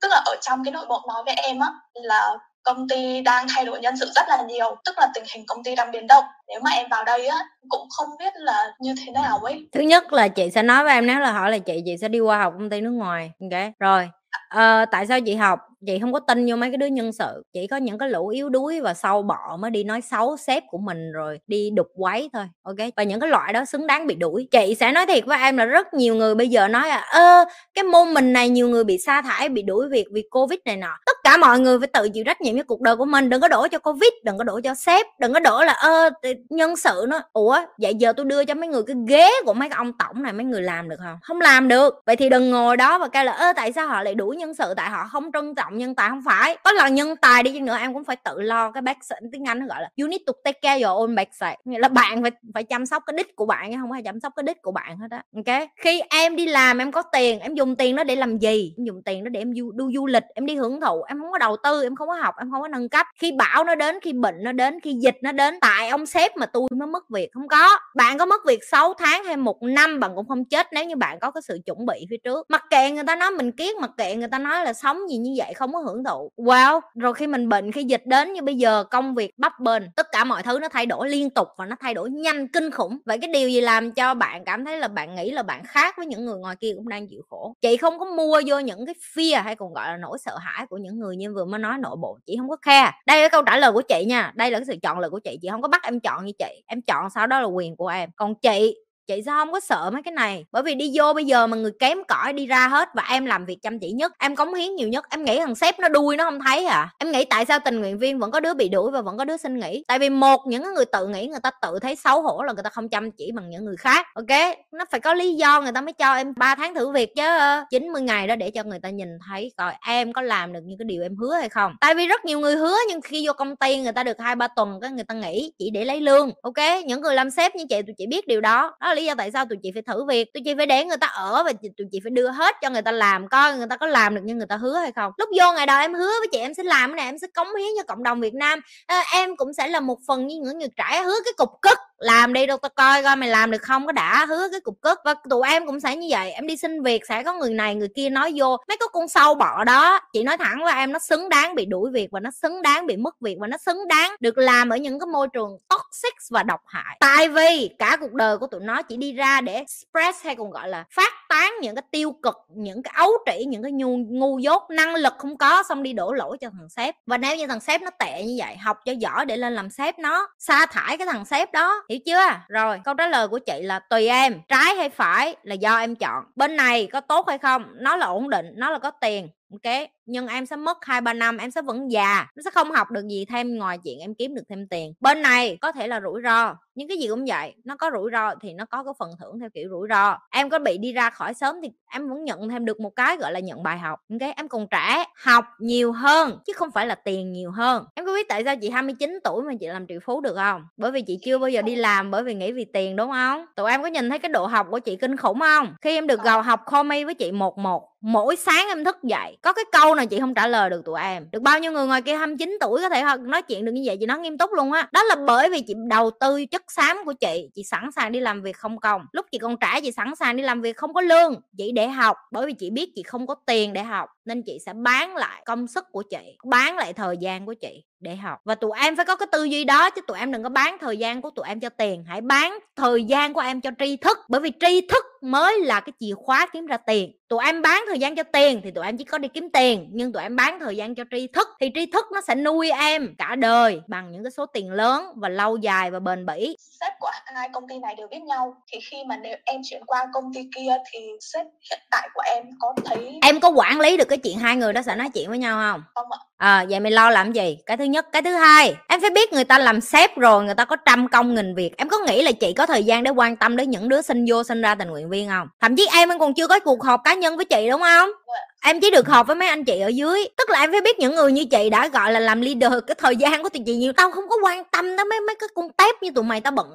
tức 0.00 0.08
là 0.10 0.22
ở 0.26 0.36
trong 0.40 0.64
cái 0.64 0.72
nội 0.72 0.86
bộ 0.88 1.00
nói 1.08 1.22
với 1.24 1.34
em 1.34 1.60
á 1.60 1.72
là 1.94 2.36
công 2.62 2.88
ty 2.88 3.20
đang 3.20 3.46
thay 3.48 3.64
đổi 3.64 3.80
nhân 3.80 3.96
sự 3.96 4.10
rất 4.14 4.28
là 4.28 4.42
nhiều 4.48 4.76
tức 4.84 4.98
là 4.98 5.08
tình 5.14 5.24
hình 5.34 5.44
công 5.46 5.64
ty 5.64 5.74
đang 5.74 5.92
biến 5.92 6.06
động. 6.06 6.24
Nếu 6.48 6.60
mà 6.64 6.70
em 6.70 6.86
vào 6.90 7.04
đây 7.04 7.26
á 7.26 7.38
cũng 7.68 7.88
không 7.96 8.08
biết 8.18 8.32
là 8.36 8.72
như 8.80 8.94
thế 9.06 9.12
nào 9.12 9.38
ấy. 9.38 9.68
Thứ 9.72 9.80
nhất 9.80 10.12
là 10.12 10.28
chị 10.28 10.50
sẽ 10.50 10.62
nói 10.62 10.84
với 10.84 10.92
em 10.92 11.06
nếu 11.06 11.20
là 11.20 11.32
hỏi 11.32 11.50
là 11.50 11.58
chị 11.58 11.82
chị 11.84 11.96
sẽ 12.00 12.08
đi 12.08 12.20
qua 12.20 12.38
học 12.38 12.52
công 12.58 12.70
ty 12.70 12.80
nước 12.80 12.90
ngoài 12.90 13.30
ok? 13.40 13.72
Rồi 13.78 14.08
à, 14.48 14.84
tại 14.84 15.06
sao 15.06 15.20
chị 15.20 15.34
học? 15.34 15.60
Chị 15.86 15.98
không 15.98 16.12
có 16.12 16.20
tin 16.20 16.46
vô 16.48 16.56
mấy 16.56 16.70
cái 16.70 16.76
đứa 16.76 16.86
nhân 16.86 17.12
sự, 17.12 17.42
chỉ 17.52 17.66
có 17.66 17.76
những 17.76 17.98
cái 17.98 18.10
lũ 18.10 18.28
yếu 18.28 18.48
đuối 18.48 18.80
và 18.80 18.94
sâu 18.94 19.22
bọ 19.22 19.56
mới 19.58 19.70
đi 19.70 19.84
nói 19.84 20.00
xấu 20.00 20.36
sếp 20.36 20.62
của 20.70 20.78
mình 20.78 21.12
rồi 21.12 21.38
đi 21.46 21.70
đục 21.70 21.86
quấy 21.96 22.30
thôi, 22.32 22.44
ok? 22.62 22.76
Và 22.96 23.02
những 23.02 23.20
cái 23.20 23.30
loại 23.30 23.52
đó 23.52 23.64
xứng 23.64 23.86
đáng 23.86 24.06
bị 24.06 24.14
đuổi. 24.14 24.48
Chị 24.50 24.76
sẽ 24.80 24.92
nói 24.92 25.06
thiệt 25.06 25.26
với 25.26 25.38
em 25.38 25.56
là 25.56 25.64
rất 25.64 25.94
nhiều 25.94 26.14
người 26.14 26.34
bây 26.34 26.48
giờ 26.48 26.68
nói 26.68 26.88
là, 26.88 26.96
ơ, 26.96 27.44
cái 27.74 27.84
môn 27.84 28.14
mình 28.14 28.32
này 28.32 28.48
nhiều 28.48 28.68
người 28.68 28.84
bị 28.84 28.98
sa 28.98 29.22
thải, 29.22 29.48
bị 29.48 29.62
đuổi 29.62 29.88
việc 29.88 30.06
vì 30.12 30.22
covid 30.30 30.58
này 30.64 30.76
nọ. 30.76 30.96
Tất 31.06 31.16
cả 31.24 31.36
mọi 31.36 31.60
người 31.60 31.78
phải 31.78 31.88
tự 31.88 32.08
chịu 32.08 32.24
trách 32.24 32.40
nhiệm 32.40 32.54
với 32.54 32.64
cuộc 32.64 32.80
đời 32.80 32.96
của 32.96 33.04
mình, 33.04 33.30
đừng 33.30 33.40
có 33.40 33.48
đổ 33.48 33.68
cho 33.68 33.78
covid, 33.78 34.10
đừng 34.24 34.38
có 34.38 34.44
đổ 34.44 34.60
cho 34.64 34.74
sếp, 34.74 35.06
đừng 35.20 35.32
có 35.32 35.40
đổ 35.40 35.62
là, 35.62 35.72
ơ 35.72 36.10
nhân 36.50 36.76
sự 36.76 37.04
nó. 37.08 37.20
Ủa, 37.32 37.58
vậy 37.82 37.94
giờ 37.94 38.12
tôi 38.16 38.26
đưa 38.26 38.44
cho 38.44 38.54
mấy 38.54 38.68
người 38.68 38.82
cái 38.86 38.96
ghế 39.08 39.30
của 39.44 39.54
mấy 39.54 39.68
ông 39.68 39.92
tổng 39.98 40.22
này, 40.22 40.32
mấy 40.32 40.44
người 40.44 40.62
làm 40.62 40.88
được 40.88 40.96
không? 40.98 41.18
Không 41.22 41.40
làm 41.40 41.68
được. 41.68 41.94
Vậy 42.06 42.16
thì 42.16 42.28
đừng 42.28 42.50
ngồi 42.50 42.76
đó 42.76 42.98
và 42.98 43.08
kêu 43.08 43.24
là, 43.24 43.32
ơ, 43.32 43.52
tại 43.56 43.72
sao 43.72 43.88
họ 43.88 44.02
lại 44.02 44.14
đuổi 44.14 44.36
nhân 44.36 44.54
sự, 44.54 44.74
tại 44.76 44.90
họ 44.90 45.08
không 45.12 45.30
trân 45.32 45.54
trọng 45.54 45.67
trọng 45.68 45.78
nhân 45.78 45.94
tài 45.94 46.08
không 46.08 46.22
phải. 46.24 46.56
Có 46.64 46.72
là 46.72 46.88
nhân 46.88 47.16
tài 47.16 47.42
đi 47.42 47.52
chăng 47.54 47.64
nữa 47.64 47.76
em 47.80 47.94
cũng 47.94 48.04
phải 48.04 48.16
tự 48.16 48.40
lo 48.40 48.70
cái 48.70 48.82
bác 48.82 49.04
sĩ 49.04 49.14
tiếng 49.32 49.44
anh 49.44 49.58
nó 49.58 49.66
gọi 49.66 49.82
là 49.82 49.90
you 50.00 50.08
need 50.08 50.20
to 50.26 50.32
take 50.44 50.58
care 50.62 50.84
your 50.84 50.98
own 50.98 51.14
backside 51.14 51.56
nghĩa 51.64 51.78
là 51.78 51.88
bạn 51.88 52.22
phải 52.22 52.30
phải 52.54 52.64
chăm 52.64 52.86
sóc 52.86 53.02
cái 53.06 53.14
đích 53.16 53.36
của 53.36 53.46
bạn 53.46 53.80
không 53.80 53.90
phải 53.90 54.02
chăm 54.02 54.20
sóc 54.20 54.32
cái 54.36 54.42
đích 54.42 54.62
của 54.62 54.72
bạn 54.72 54.98
hết 54.98 55.10
á. 55.10 55.22
Ok? 55.36 55.68
Khi 55.76 56.02
em 56.10 56.36
đi 56.36 56.46
làm 56.46 56.78
em 56.78 56.92
có 56.92 57.02
tiền 57.02 57.40
em 57.40 57.54
dùng 57.54 57.76
tiền 57.76 57.96
đó 57.96 58.04
để 58.04 58.16
làm 58.16 58.38
gì? 58.38 58.74
Em 58.78 58.84
dùng 58.84 59.02
tiền 59.02 59.24
đó 59.24 59.28
để 59.28 59.40
em 59.40 59.54
du, 59.54 59.72
du, 59.78 59.90
du 59.94 60.06
lịch 60.06 60.24
em 60.34 60.46
đi 60.46 60.56
hưởng 60.56 60.80
thụ 60.80 61.02
em 61.02 61.20
không 61.20 61.32
có 61.32 61.38
đầu 61.38 61.56
tư 61.62 61.82
em 61.82 61.96
không 61.96 62.08
có 62.08 62.14
học 62.14 62.34
em 62.38 62.50
không 62.50 62.62
có 62.62 62.68
nâng 62.68 62.88
cấp. 62.88 63.06
Khi 63.18 63.32
bão 63.32 63.64
nó 63.64 63.74
đến 63.74 63.98
khi 64.02 64.12
bệnh 64.12 64.42
nó 64.42 64.52
đến 64.52 64.80
khi 64.80 64.92
dịch 64.92 65.16
nó 65.22 65.32
đến 65.32 65.58
tại 65.60 65.88
ông 65.88 66.06
sếp 66.06 66.36
mà 66.36 66.46
tôi 66.46 66.68
mới 66.76 66.86
mất 66.86 67.10
việc 67.10 67.28
không 67.32 67.48
có. 67.48 67.68
Bạn 67.94 68.18
có 68.18 68.26
mất 68.26 68.40
việc 68.46 68.60
6 68.70 68.94
tháng 68.94 69.24
hay 69.24 69.36
một 69.36 69.62
năm 69.62 70.00
bạn 70.00 70.10
cũng 70.14 70.28
không 70.28 70.44
chết 70.44 70.66
nếu 70.72 70.84
như 70.84 70.96
bạn 70.96 71.18
có 71.20 71.30
cái 71.30 71.42
sự 71.42 71.58
chuẩn 71.66 71.86
bị 71.86 72.06
phía 72.10 72.16
trước. 72.24 72.46
Mặc 72.48 72.64
kệ 72.70 72.90
người 72.90 73.04
ta 73.04 73.16
nói 73.16 73.30
mình 73.30 73.52
kiết 73.52 73.76
mặc 73.76 73.90
kệ 73.96 74.14
người 74.14 74.28
ta 74.28 74.38
nói 74.38 74.64
là 74.64 74.72
sống 74.72 74.98
gì 75.10 75.16
như 75.16 75.34
vậy 75.36 75.54
không 75.58 75.72
có 75.72 75.78
hưởng 75.78 76.04
thụ. 76.04 76.30
Wow! 76.36 76.80
Rồi 76.94 77.14
khi 77.14 77.26
mình 77.26 77.48
bệnh, 77.48 77.72
khi 77.72 77.84
dịch 77.84 78.02
đến 78.06 78.32
như 78.32 78.42
bây 78.42 78.54
giờ, 78.54 78.84
công 78.84 79.14
việc 79.14 79.38
bấp 79.38 79.52
bênh, 79.60 79.82
tất 79.96 80.06
cả 80.12 80.24
mọi 80.24 80.42
thứ 80.42 80.58
nó 80.58 80.68
thay 80.68 80.86
đổi 80.86 81.08
liên 81.08 81.30
tục 81.30 81.48
và 81.56 81.66
nó 81.66 81.76
thay 81.80 81.94
đổi 81.94 82.10
nhanh, 82.10 82.48
kinh 82.48 82.70
khủng. 82.70 82.98
Vậy 83.06 83.18
cái 83.18 83.30
điều 83.32 83.48
gì 83.48 83.60
làm 83.60 83.92
cho 83.92 84.14
bạn 84.14 84.44
cảm 84.44 84.64
thấy 84.64 84.78
là 84.78 84.88
bạn 84.88 85.14
nghĩ 85.14 85.30
là 85.30 85.42
bạn 85.42 85.62
khác 85.66 85.94
với 85.96 86.06
những 86.06 86.24
người 86.24 86.38
ngoài 86.38 86.56
kia 86.56 86.72
cũng 86.76 86.88
đang 86.88 87.08
chịu 87.08 87.22
khổ? 87.30 87.54
Chị 87.62 87.76
không 87.76 87.98
có 87.98 88.04
mua 88.04 88.40
vô 88.46 88.58
những 88.58 88.86
cái 88.86 88.94
fear 89.14 89.42
hay 89.42 89.54
còn 89.56 89.74
gọi 89.74 89.88
là 89.88 89.96
nỗi 89.96 90.18
sợ 90.18 90.36
hãi 90.38 90.66
của 90.70 90.76
những 90.78 90.98
người 90.98 91.16
như 91.16 91.34
vừa 91.34 91.44
mới 91.44 91.58
nói, 91.60 91.78
nội 91.78 91.96
bộ, 91.96 92.18
chị 92.26 92.36
không 92.38 92.48
có 92.48 92.56
khe 92.62 92.90
đây 93.06 93.22
là 93.22 93.28
câu 93.28 93.42
trả 93.42 93.56
lời 93.56 93.72
của 93.72 93.82
chị 93.82 94.04
nha, 94.08 94.32
đây 94.36 94.50
là 94.50 94.58
cái 94.58 94.66
sự 94.66 94.74
chọn 94.82 94.98
lựa 94.98 95.10
của 95.10 95.20
chị 95.20 95.38
chị 95.42 95.48
không 95.50 95.62
có 95.62 95.68
bắt 95.68 95.82
em 95.82 96.00
chọn 96.00 96.24
như 96.24 96.32
chị, 96.38 96.62
em 96.66 96.82
chọn 96.82 97.10
sau 97.14 97.26
đó 97.26 97.40
là 97.40 97.46
quyền 97.46 97.76
của 97.76 97.88
em. 97.88 98.10
Còn 98.16 98.34
chị 98.34 98.76
chị 99.08 99.22
sao 99.26 99.38
không 99.44 99.52
có 99.52 99.60
sợ 99.60 99.90
mấy 99.92 100.02
cái 100.02 100.12
này? 100.12 100.44
Bởi 100.52 100.62
vì 100.62 100.74
đi 100.74 100.92
vô 100.94 101.12
bây 101.12 101.24
giờ 101.24 101.46
mà 101.46 101.56
người 101.56 101.72
kém 101.78 101.98
cỏi 102.08 102.32
đi 102.32 102.46
ra 102.46 102.68
hết 102.68 102.88
và 102.94 103.02
em 103.10 103.24
làm 103.26 103.46
việc 103.46 103.58
chăm 103.62 103.78
chỉ 103.78 103.90
nhất, 103.90 104.12
em 104.18 104.36
cống 104.36 104.54
hiến 104.54 104.74
nhiều 104.74 104.88
nhất, 104.88 105.04
em 105.10 105.24
nghĩ 105.24 105.38
thằng 105.38 105.54
sếp 105.54 105.78
nó 105.78 105.88
đuôi 105.88 106.16
nó 106.16 106.24
không 106.24 106.38
thấy 106.46 106.64
à? 106.64 106.88
Em 106.98 107.12
nghĩ 107.12 107.24
tại 107.24 107.44
sao 107.44 107.58
tình 107.64 107.80
nguyện 107.80 107.98
viên 107.98 108.18
vẫn 108.18 108.30
có 108.30 108.40
đứa 108.40 108.54
bị 108.54 108.68
đuổi 108.68 108.90
và 108.90 109.00
vẫn 109.00 109.18
có 109.18 109.24
đứa 109.24 109.36
xin 109.36 109.58
nghỉ? 109.58 109.84
Tại 109.88 109.98
vì 109.98 110.10
một, 110.10 110.46
những 110.46 110.74
người 110.74 110.84
tự 110.84 111.06
nghĩ 111.06 111.26
người 111.26 111.40
ta 111.42 111.50
tự 111.62 111.78
thấy 111.78 111.96
xấu 111.96 112.22
hổ 112.22 112.42
là 112.42 112.52
người 112.52 112.62
ta 112.62 112.70
không 112.70 112.88
chăm 112.88 113.10
chỉ 113.10 113.32
bằng 113.32 113.50
những 113.50 113.64
người 113.64 113.76
khác, 113.76 114.06
ok? 114.14 114.56
Nó 114.72 114.84
phải 114.90 115.00
có 115.00 115.14
lý 115.14 115.34
do 115.34 115.60
người 115.60 115.72
ta 115.72 115.80
mới 115.80 115.92
cho 115.92 116.14
em 116.14 116.34
3 116.36 116.54
tháng 116.54 116.74
thử 116.74 116.90
việc 116.90 117.14
chứ. 117.16 117.22
90 117.70 118.02
ngày 118.02 118.26
đó 118.26 118.36
để 118.36 118.50
cho 118.50 118.62
người 118.62 118.78
ta 118.82 118.90
nhìn 118.90 119.08
thấy 119.28 119.52
coi 119.56 119.72
em 119.86 120.12
có 120.12 120.22
làm 120.22 120.52
được 120.52 120.60
những 120.64 120.78
cái 120.78 120.84
điều 120.84 121.02
em 121.02 121.16
hứa 121.16 121.34
hay 121.34 121.48
không. 121.48 121.72
Tại 121.80 121.94
vì 121.94 122.06
rất 122.06 122.24
nhiều 122.24 122.40
người 122.40 122.56
hứa 122.56 122.76
nhưng 122.88 123.00
khi 123.00 123.26
vô 123.26 123.32
công 123.32 123.56
ty 123.56 123.80
người 123.80 123.92
ta 123.92 124.04
được 124.04 124.16
hai 124.20 124.36
ba 124.36 124.48
tuần 124.48 124.80
cái 124.80 124.90
người 124.90 125.04
ta 125.04 125.14
nghỉ 125.14 125.52
chỉ 125.58 125.70
để 125.70 125.84
lấy 125.84 126.00
lương, 126.00 126.30
ok? 126.42 126.84
Những 126.86 127.00
người 127.00 127.14
làm 127.14 127.30
sếp 127.30 127.56
như 127.56 127.64
chị, 127.68 127.82
tụi 127.82 127.94
chị 127.98 128.06
biết 128.06 128.26
điều 128.26 128.40
đó. 128.40 128.76
Đó 128.80 128.94
là 128.94 128.97
lý 129.00 129.04
do 129.06 129.14
tại 129.14 129.30
sao 129.30 129.44
tụi 129.44 129.58
chị 129.62 129.70
phải 129.74 129.82
thử 129.82 130.04
việc. 130.04 130.34
Tụi 130.34 130.42
chị 130.44 130.54
phải 130.56 130.66
để 130.66 130.84
người 130.84 130.96
ta 130.96 131.06
ở 131.06 131.42
và 131.44 131.52
tụi 131.52 131.86
chị 131.92 132.00
phải 132.04 132.10
đưa 132.10 132.30
hết 132.30 132.56
cho 132.62 132.70
người 132.70 132.82
ta 132.82 132.92
làm 132.92 133.28
coi 133.28 133.56
người 133.56 133.66
ta 133.70 133.76
có 133.76 133.86
làm 133.86 134.14
được 134.14 134.20
như 134.24 134.34
người 134.34 134.46
ta 134.46 134.56
hứa 134.56 134.78
hay 134.78 134.92
không. 134.92 135.12
Lúc 135.16 135.28
vô 135.40 135.52
ngày 135.52 135.66
đầu 135.66 135.80
em 135.80 135.94
hứa 135.94 136.12
với 136.20 136.28
chị 136.32 136.38
em 136.38 136.54
sẽ 136.54 136.62
làm 136.62 136.90
cái 136.90 136.96
này 136.96 137.06
em 137.06 137.18
sẽ 137.18 137.26
cống 137.34 137.48
hiến 137.58 137.68
cho 137.76 137.82
cộng 137.94 138.02
đồng 138.02 138.20
việt 138.20 138.34
nam. 138.34 138.60
À, 138.86 139.02
em 139.12 139.36
cũng 139.36 139.52
sẽ 139.52 139.68
là 139.68 139.80
một 139.80 139.98
phần 140.06 140.26
như 140.26 140.36
những 140.44 140.58
người 140.58 140.68
trải 140.76 141.02
hứa 141.02 141.16
cái 141.24 141.32
cục 141.36 141.50
cực 141.62 141.78
làm 141.98 142.32
đi 142.32 142.46
đâu 142.46 142.58
tao 142.58 142.70
coi 142.74 143.02
coi 143.02 143.16
mày 143.16 143.28
làm 143.28 143.50
được 143.50 143.62
không? 143.62 143.86
Có 143.86 143.92
đã 143.92 144.26
hứa 144.26 144.48
cái 144.52 144.60
cục 144.60 144.80
cất 144.80 145.00
và 145.04 145.14
tụi 145.30 145.48
em 145.48 145.66
cũng 145.66 145.80
sẽ 145.80 145.96
như 145.96 146.06
vậy. 146.10 146.30
Em 146.30 146.46
đi 146.46 146.56
xin 146.56 146.82
việc 146.82 147.06
sẽ 147.08 147.22
có 147.22 147.32
người 147.32 147.50
này 147.50 147.74
người 147.74 147.88
kia 147.96 148.10
nói 148.10 148.32
vô. 148.36 148.56
Mấy 148.68 148.76
có 148.80 148.88
con 148.88 149.08
sâu 149.08 149.34
bọ 149.34 149.64
đó 149.64 150.00
chị 150.12 150.22
nói 150.22 150.36
thẳng 150.36 150.64
với 150.64 150.74
em 150.74 150.92
nó 150.92 150.98
xứng 150.98 151.28
đáng 151.28 151.54
bị 151.54 151.64
đuổi 151.64 151.90
việc 151.92 152.08
và 152.12 152.20
nó 152.20 152.30
xứng 152.30 152.62
đáng 152.62 152.86
bị 152.86 152.96
mất 152.96 153.20
việc 153.20 153.36
và 153.40 153.46
nó 153.46 153.56
xứng 153.56 153.88
đáng 153.88 154.16
được 154.20 154.38
làm 154.38 154.70
ở 154.70 154.76
những 154.76 155.00
cái 155.00 155.06
môi 155.06 155.28
trường 155.28 155.58
toxic 155.68 156.14
và 156.30 156.42
độc 156.42 156.60
hại. 156.66 156.96
Tại 157.00 157.28
vì 157.28 157.70
cả 157.78 157.96
cuộc 158.00 158.12
đời 158.12 158.38
của 158.38 158.46
tụi 158.46 158.60
nó 158.60 158.82
chỉ 158.82 158.96
đi 158.96 159.12
ra 159.12 159.40
để 159.40 159.52
express 159.52 160.24
hay 160.24 160.36
còn 160.36 160.50
gọi 160.50 160.68
là 160.68 160.84
phát 160.90 161.12
tán 161.28 161.52
những 161.60 161.74
cái 161.74 161.82
tiêu 161.90 162.12
cực 162.22 162.36
những 162.54 162.82
cái 162.82 162.94
ấu 162.96 163.10
trĩ 163.26 163.44
những 163.44 163.62
cái 163.62 163.72
ngu, 163.72 163.96
ngu 163.96 164.38
dốt 164.38 164.62
năng 164.70 164.94
lực 164.94 165.12
không 165.18 165.38
có 165.38 165.62
xong 165.68 165.82
đi 165.82 165.92
đổ 165.92 166.12
lỗi 166.12 166.38
cho 166.40 166.50
thằng 166.50 166.68
sếp. 166.68 166.94
Và 167.06 167.18
nếu 167.18 167.36
như 167.36 167.46
thằng 167.46 167.60
sếp 167.60 167.82
nó 167.82 167.90
tệ 167.90 168.22
như 168.22 168.34
vậy 168.38 168.56
học 168.56 168.78
cho 168.84 168.92
giỏi 168.92 169.26
để 169.26 169.36
lên 169.36 169.54
làm 169.54 169.70
sếp 169.70 169.98
nó 169.98 170.28
sa 170.38 170.66
thải 170.66 170.96
cái 170.98 171.06
thằng 171.06 171.24
sếp 171.24 171.52
đó 171.52 171.82
hiểu 171.88 171.98
chưa? 172.06 172.28
Rồi, 172.48 172.80
câu 172.84 172.94
trả 172.94 173.06
lời 173.08 173.28
của 173.28 173.38
chị 173.38 173.62
là 173.62 173.78
tùy 173.78 174.06
em, 174.08 174.40
trái 174.48 174.74
hay 174.76 174.88
phải 174.88 175.36
là 175.42 175.54
do 175.54 175.76
em 175.78 175.96
chọn. 175.96 176.24
Bên 176.36 176.56
này 176.56 176.88
có 176.92 177.00
tốt 177.00 177.28
hay 177.28 177.38
không, 177.38 177.64
nó 177.76 177.96
là 177.96 178.06
ổn 178.06 178.30
định, 178.30 178.46
nó 178.54 178.70
là 178.70 178.78
có 178.78 178.90
tiền. 178.90 179.28
Ok? 179.52 179.72
Nhưng 180.08 180.26
em 180.26 180.46
sẽ 180.46 180.56
mất 180.56 180.84
hai 180.84 181.00
ba 181.00 181.12
năm 181.12 181.36
em 181.36 181.50
sẽ 181.50 181.62
vẫn 181.62 181.90
già 181.90 182.26
nó 182.36 182.42
sẽ 182.44 182.50
không 182.50 182.70
học 182.70 182.90
được 182.90 183.08
gì 183.08 183.24
thêm 183.24 183.56
ngoài 183.56 183.78
chuyện 183.84 183.98
em 183.98 184.14
kiếm 184.14 184.34
được 184.34 184.42
thêm 184.48 184.68
tiền. 184.68 184.92
Bên 185.00 185.22
này 185.22 185.58
có 185.60 185.72
thể 185.72 185.88
là 185.88 186.00
rủi 186.00 186.22
ro 186.24 186.54
nhưng 186.74 186.88
cái 186.88 186.96
gì 186.96 187.08
cũng 187.08 187.24
vậy 187.24 187.54
nó 187.64 187.76
có 187.76 187.90
rủi 187.94 188.10
ro 188.12 188.34
thì 188.40 188.52
nó 188.52 188.64
có 188.64 188.84
cái 188.84 188.92
phần 188.98 189.10
thưởng 189.20 189.40
theo 189.40 189.48
kiểu 189.54 189.68
rủi 189.70 189.88
ro. 189.90 190.18
Em 190.30 190.50
có 190.50 190.58
bị 190.58 190.78
đi 190.78 190.92
ra 190.92 191.10
khỏi 191.10 191.34
sớm 191.34 191.56
thì 191.62 191.68
em 191.90 192.08
vẫn 192.08 192.24
nhận 192.24 192.48
thêm 192.48 192.64
được 192.64 192.80
một 192.80 192.90
cái 192.96 193.16
gọi 193.16 193.32
là 193.32 193.40
nhận 193.40 193.62
bài 193.62 193.78
học 193.78 194.00
ok 194.10 194.30
em 194.36 194.48
còn 194.48 194.66
trẻ 194.70 195.04
học 195.24 195.44
nhiều 195.58 195.92
hơn 195.92 196.38
chứ 196.46 196.52
không 196.52 196.70
phải 196.70 196.86
là 196.86 196.94
tiền 196.94 197.32
nhiều 197.32 197.50
hơn. 197.50 197.84
Em 197.94 198.06
có 198.06 198.14
biết 198.14 198.28
tại 198.28 198.44
sao 198.44 198.56
chị 198.56 198.70
29 198.70 199.18
tuổi 199.24 199.42
mà 199.42 199.52
chị 199.60 199.66
làm 199.66 199.86
triệu 199.86 200.00
phú 200.04 200.20
được 200.20 200.34
không? 200.36 200.62
Bởi 200.76 200.90
vì 200.90 201.02
chị 201.02 201.18
chưa 201.22 201.38
bao 201.38 201.50
giờ 201.50 201.62
đi 201.62 201.76
làm 201.76 202.10
bởi 202.10 202.22
vì 202.22 202.34
nghĩ 202.34 202.52
vì 202.52 202.64
tiền 202.64 202.96
đúng 202.96 203.10
không? 203.10 203.44
Tụi 203.56 203.70
em 203.70 203.82
có 203.82 203.88
nhìn 203.88 204.10
thấy 204.10 204.18
cái 204.18 204.28
độ 204.28 204.46
học 204.46 204.66
của 204.70 204.78
chị 204.78 204.96
kinh 204.96 205.16
khủng 205.16 205.40
không? 205.40 205.74
Khi 205.82 205.94
em 205.94 206.06
được 206.06 206.22
gào 206.22 206.42
học 206.42 206.60
comedy 206.66 207.04
với 207.04 207.14
chị 207.14 207.32
một 207.32 207.58
một 207.58 207.88
mỗi 208.00 208.36
sáng 208.36 208.68
em 208.68 208.84
thức 208.84 209.02
dậy 209.02 209.36
có 209.42 209.52
cái 209.52 209.64
câu 209.72 209.94
nào 209.98 210.06
chị 210.06 210.20
không 210.20 210.34
trả 210.34 210.46
lời 210.46 210.70
được 210.70 210.84
tụi 210.84 211.00
em. 211.00 211.28
Được 211.32 211.42
bao 211.42 211.58
nhiêu 211.58 211.72
người 211.72 211.86
ngoài 211.86 212.02
kia 212.02 212.16
29 212.16 212.56
tuổi 212.60 212.80
có 212.82 212.88
thể 212.88 213.02
nói 213.20 213.42
chuyện 213.42 213.64
được 213.64 213.72
như 213.72 213.82
vậy, 213.84 213.96
chị 214.00 214.06
nói 214.06 214.18
nghiêm 214.18 214.38
túc 214.38 214.52
luôn 214.52 214.72
á. 214.72 214.88
Đó 214.92 215.02
là 215.02 215.16
bởi 215.26 215.50
vì 215.50 215.60
chị 215.60 215.74
đầu 215.88 216.10
tư 216.20 216.46
chất 216.46 216.62
xám 216.68 216.96
của 217.04 217.12
chị 217.12 217.48
chị 217.54 217.64
sẵn 217.64 217.90
sàng 217.96 218.12
đi 218.12 218.20
làm 218.20 218.42
việc 218.42 218.56
không 218.56 218.78
công. 218.78 219.02
Lúc 219.12 219.26
chị 219.32 219.38
còn 219.38 219.56
trả 219.60 219.80
chị 219.80 219.92
sẵn 219.92 220.14
sàng 220.14 220.36
đi 220.36 220.42
làm 220.42 220.62
việc 220.62 220.76
không 220.76 220.94
có 220.94 221.00
lương, 221.00 221.34
chỉ 221.58 221.72
để 221.72 221.88
học. 221.88 222.16
Bởi 222.32 222.46
vì 222.46 222.52
chị 222.52 222.70
biết 222.70 222.90
chị 222.94 223.02
không 223.02 223.26
có 223.26 223.34
tiền 223.46 223.72
để 223.72 223.82
học, 223.82 224.08
nên 224.24 224.42
chị 224.42 224.58
sẽ 224.66 224.72
bán 224.72 225.16
lại 225.16 225.42
công 225.46 225.66
sức 225.66 225.84
của 225.92 226.02
chị, 226.10 226.36
bán 226.44 226.76
lại 226.76 226.92
thời 226.92 227.16
gian 227.16 227.46
của 227.46 227.54
chị 227.54 227.84
để 228.00 228.16
học. 228.16 228.38
Và 228.44 228.54
tụi 228.54 228.70
em 228.80 228.96
phải 228.96 229.04
có 229.04 229.16
cái 229.16 229.28
tư 229.32 229.44
duy 229.44 229.64
đó 229.64 229.90
chứ 229.90 230.00
tụi 230.00 230.18
em 230.18 230.32
đừng 230.32 230.42
có 230.42 230.48
bán 230.48 230.76
thời 230.80 230.96
gian 230.96 231.22
của 231.22 231.30
tụi 231.30 231.48
em 231.48 231.60
cho 231.60 231.68
tiền. 231.68 232.04
Hãy 232.08 232.20
bán 232.20 232.58
thời 232.76 233.04
gian 233.04 233.34
của 233.34 233.40
em 233.40 233.60
cho 233.60 233.70
tri 233.78 233.96
thức 233.96 234.18
bởi 234.28 234.40
vì 234.40 234.52
tri 234.60 234.86
thức 234.88 235.04
mới 235.20 235.60
là 235.60 235.80
cái 235.80 235.92
chìa 236.00 236.14
khóa 236.14 236.46
kiếm 236.52 236.66
ra 236.66 236.76
tiền. 236.76 237.12
Tụi 237.28 237.44
em 237.44 237.62
bán 237.62 237.84
thời 237.88 237.98
gian 237.98 238.16
cho 238.16 238.22
tiền 238.22 238.60
thì 238.64 238.70
tụi 238.70 238.84
em 238.84 238.96
chỉ 238.96 239.04
có 239.04 239.18
đi 239.18 239.28
kiếm 239.28 239.50
tiền 239.52 239.88
nhưng 239.92 240.12
tụi 240.12 240.22
em 240.22 240.36
bán 240.36 240.60
thời 240.60 240.76
gian 240.76 240.94
cho 240.94 241.04
tri 241.10 241.26
thức 241.26 241.48
thì 241.60 241.70
tri 241.74 241.86
thức 241.86 242.06
nó 242.12 242.20
sẽ 242.20 242.34
nuôi 242.34 242.70
em 242.70 243.14
cả 243.18 243.36
đời 243.36 243.80
bằng 243.86 244.12
những 244.12 244.24
cái 244.24 244.30
số 244.30 244.46
tiền 244.46 244.72
lớn 244.72 245.04
và 245.16 245.28
lâu 245.28 245.56
dài 245.56 245.90
và 245.90 246.00
bền 246.00 246.26
bỉ. 246.26 246.56
Sếp 246.80 246.92
của 247.00 247.10
hai 247.24 247.48
công 247.52 247.68
ty 247.68 247.78
này 247.78 247.94
đều 247.94 248.08
biết 248.08 248.22
nhau 248.22 248.54
thì 248.72 248.78
khi 248.80 248.96
mà 249.06 249.16
nếu 249.16 249.36
em 249.44 249.60
chuyển 249.70 249.86
qua 249.86 250.06
công 250.12 250.34
ty 250.34 250.40
kia 250.56 250.72
thì 250.92 250.98
sếp 251.20 251.46
hiện 251.70 251.80
tại 251.90 252.08
của 252.14 252.22
em 252.34 252.44
có 252.58 252.74
thấy 252.84 253.18
em 253.22 253.40
có 253.40 253.48
quản 253.48 253.80
lý 253.80 253.96
được 253.96 254.08
cái 254.08 254.18
chuyện 254.18 254.38
hai 254.38 254.56
người 254.56 254.72
đó 254.72 254.82
sẽ 254.82 254.96
nói 254.96 255.10
chuyện 255.14 255.28
với 255.28 255.38
nhau 255.38 255.72
không? 255.72 255.82
Không 255.94 256.12
ạ. 256.12 256.18
À 256.36 256.66
vậy 256.70 256.80
mày 256.80 256.92
lo 256.92 257.10
làm 257.10 257.32
gì? 257.32 257.58
Cái 257.66 257.76
thứ 257.76 257.84
nhất, 257.88 258.06
cái 258.12 258.22
thứ 258.22 258.34
hai, 258.34 258.74
em 258.88 259.00
phải 259.00 259.10
biết 259.10 259.32
người 259.32 259.44
ta 259.44 259.58
làm 259.58 259.80
sếp 259.80 260.16
rồi, 260.16 260.44
người 260.44 260.54
ta 260.54 260.64
có 260.64 260.76
trăm 260.76 261.08
công 261.08 261.34
nghìn 261.34 261.54
việc. 261.54 261.76
Em 261.76 261.88
có 261.88 261.98
nghĩ 261.98 262.22
là 262.22 262.32
chị 262.32 262.52
có 262.52 262.66
thời 262.66 262.84
gian 262.84 263.02
để 263.02 263.10
quan 263.10 263.36
tâm 263.36 263.56
đến 263.56 263.70
những 263.70 263.88
đứa 263.88 264.02
sinh 264.02 264.24
vô 264.28 264.44
sinh 264.44 264.62
ra 264.62 264.74
tình 264.74 264.88
nguyện 264.88 265.10
viên 265.10 265.28
không? 265.28 265.48
Thậm 265.60 265.76
chí 265.76 265.88
em 265.92 266.18
còn 266.18 266.34
chưa 266.34 266.46
có 266.46 266.60
cuộc 266.60 266.84
họp 266.84 267.00
cá 267.04 267.14
nhân 267.14 267.36
với 267.36 267.44
chị 267.44 267.70
đúng 267.70 267.80
không? 267.80 268.10
Dạ 268.26 268.32
em 268.60 268.80
chỉ 268.80 268.90
được 268.90 269.08
họp 269.08 269.26
với 269.26 269.36
mấy 269.36 269.48
anh 269.48 269.64
chị 269.64 269.80
ở 269.80 269.88
dưới. 269.88 270.28
Tức 270.36 270.50
là 270.50 270.60
em 270.60 270.72
phải 270.72 270.80
biết 270.80 270.98
những 270.98 271.14
người 271.14 271.32
như 271.32 271.44
chị 271.44 271.70
đã 271.70 271.88
gọi 271.88 272.12
là 272.12 272.20
làm 272.20 272.40
leader 272.40 272.72
cái 272.86 272.94
thời 272.94 273.16
gian 273.16 273.42
của 273.42 273.48
tụi 273.48 273.62
chị 273.66 273.76
nhiều. 273.76 273.92
Tao 273.92 274.10
không 274.10 274.28
có 274.28 274.36
quan 274.44 274.64
tâm 274.64 274.96
tới 274.96 275.04
mấy 275.04 275.20
mấy 275.20 275.36
cái 275.40 275.48
con 275.54 275.72
tép 275.72 276.02
như 276.02 276.10
tụi 276.14 276.24
mày. 276.24 276.40
Tao 276.40 276.50
bận 276.50 276.66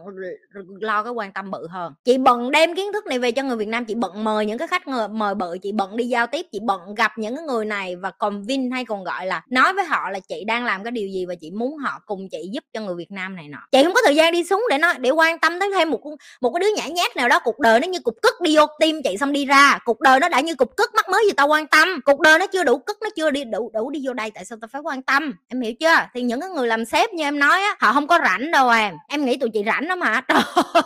lo 0.79 1.03
cái 1.03 1.13
quan 1.13 1.31
tâm 1.31 1.51
bự 1.51 1.67
hơn. 1.69 1.93
Chị 2.05 2.17
bận 2.17 2.51
đem 2.51 2.75
kiến 2.75 2.93
thức 2.93 3.05
này 3.05 3.19
về 3.19 3.31
cho 3.31 3.43
người 3.43 3.57
việt 3.57 3.67
nam. 3.67 3.85
Chị 3.85 3.95
bận 3.95 4.23
mời 4.23 4.45
những 4.45 4.57
cái 4.57 4.67
khách 4.67 4.87
mời 5.11 5.35
bự. 5.35 5.57
Chị 5.61 5.71
bận 5.71 5.97
đi 5.97 6.05
giao 6.05 6.27
tiếp. 6.27 6.45
Chị 6.51 6.59
bận 6.63 6.95
gặp 6.95 7.11
những 7.17 7.35
cái 7.35 7.45
người 7.45 7.65
này 7.65 7.95
và 7.95 8.11
còn 8.11 8.43
vin 8.43 8.71
hay 8.71 8.85
còn 8.85 9.03
gọi 9.03 9.25
là 9.25 9.41
nói 9.49 9.73
với 9.73 9.85
họ 9.85 10.09
là 10.09 10.19
chị 10.19 10.43
đang 10.43 10.65
làm 10.65 10.83
cái 10.83 10.91
điều 10.91 11.07
gì 11.07 11.25
và 11.25 11.35
chị 11.41 11.51
muốn 11.51 11.77
họ 11.77 12.01
cùng 12.05 12.29
chị 12.29 12.49
giúp 12.51 12.63
cho 12.73 12.81
người 12.81 12.95
việt 12.95 13.11
nam 13.11 13.35
này 13.35 13.47
nọ. 13.47 13.59
Chị 13.71 13.83
không 13.83 13.93
có 13.93 14.01
thời 14.05 14.15
gian 14.15 14.33
đi 14.33 14.43
xuống 14.43 14.63
để 14.69 14.77
nói, 14.77 14.93
để 14.99 15.09
quan 15.09 15.39
tâm 15.39 15.59
tới 15.59 15.71
thêm 15.75 15.91
một 15.91 16.01
một 16.41 16.53
cái 16.53 16.59
đứa 16.59 16.75
nhã 16.75 16.87
nhát 16.87 17.15
nào 17.15 17.29
đó. 17.29 17.39
Cuộc 17.43 17.59
đời 17.59 17.79
nó 17.79 17.87
như 17.87 17.99
cục 17.99 18.15
cức 18.21 18.41
đi 18.41 18.57
vô 18.57 18.65
tim 18.79 19.01
chị 19.03 19.17
xong 19.19 19.33
đi 19.33 19.45
ra. 19.45 19.79
Cuộc 19.85 20.01
đời 20.01 20.19
nó 20.19 20.29
đã 20.29 20.39
như 20.39 20.55
cục 20.55 20.77
cức 20.77 20.95
mắc 20.95 21.09
mới 21.09 21.23
gì 21.25 21.31
tao 21.37 21.47
quan 21.47 21.67
tâm. 21.73 21.87
Cuộc 22.05 22.19
đời 22.19 22.39
nó 22.39 22.47
chưa 22.47 22.63
đủ 22.63 22.77
cất 22.77 22.97
nó 23.01 23.09
chưa 23.15 23.31
đi 23.31 23.43
đủ 23.43 23.71
đủ 23.73 23.89
đi 23.89 23.99
vô 24.03 24.13
đây 24.13 24.31
tại 24.31 24.45
sao 24.45 24.57
tao 24.61 24.67
phải 24.67 24.81
quan 24.81 25.01
tâm? 25.01 25.33
Em 25.47 25.61
hiểu 25.61 25.73
chưa? 25.79 25.95
Thì 26.13 26.21
những 26.21 26.41
cái 26.41 26.49
người 26.49 26.67
làm 26.67 26.85
sếp 26.85 27.13
như 27.13 27.23
em 27.23 27.39
nói 27.39 27.61
á 27.61 27.75
họ 27.79 27.93
không 27.93 28.07
có 28.07 28.19
rảnh 28.23 28.51
đâu 28.51 28.69
em. 28.69 28.95
Em 29.07 29.25
nghĩ 29.25 29.37
tụi 29.37 29.49
chị 29.49 29.63
rảnh 29.65 29.87
lắm 29.87 30.01
hả? 30.01 30.21
Trời 30.27 30.41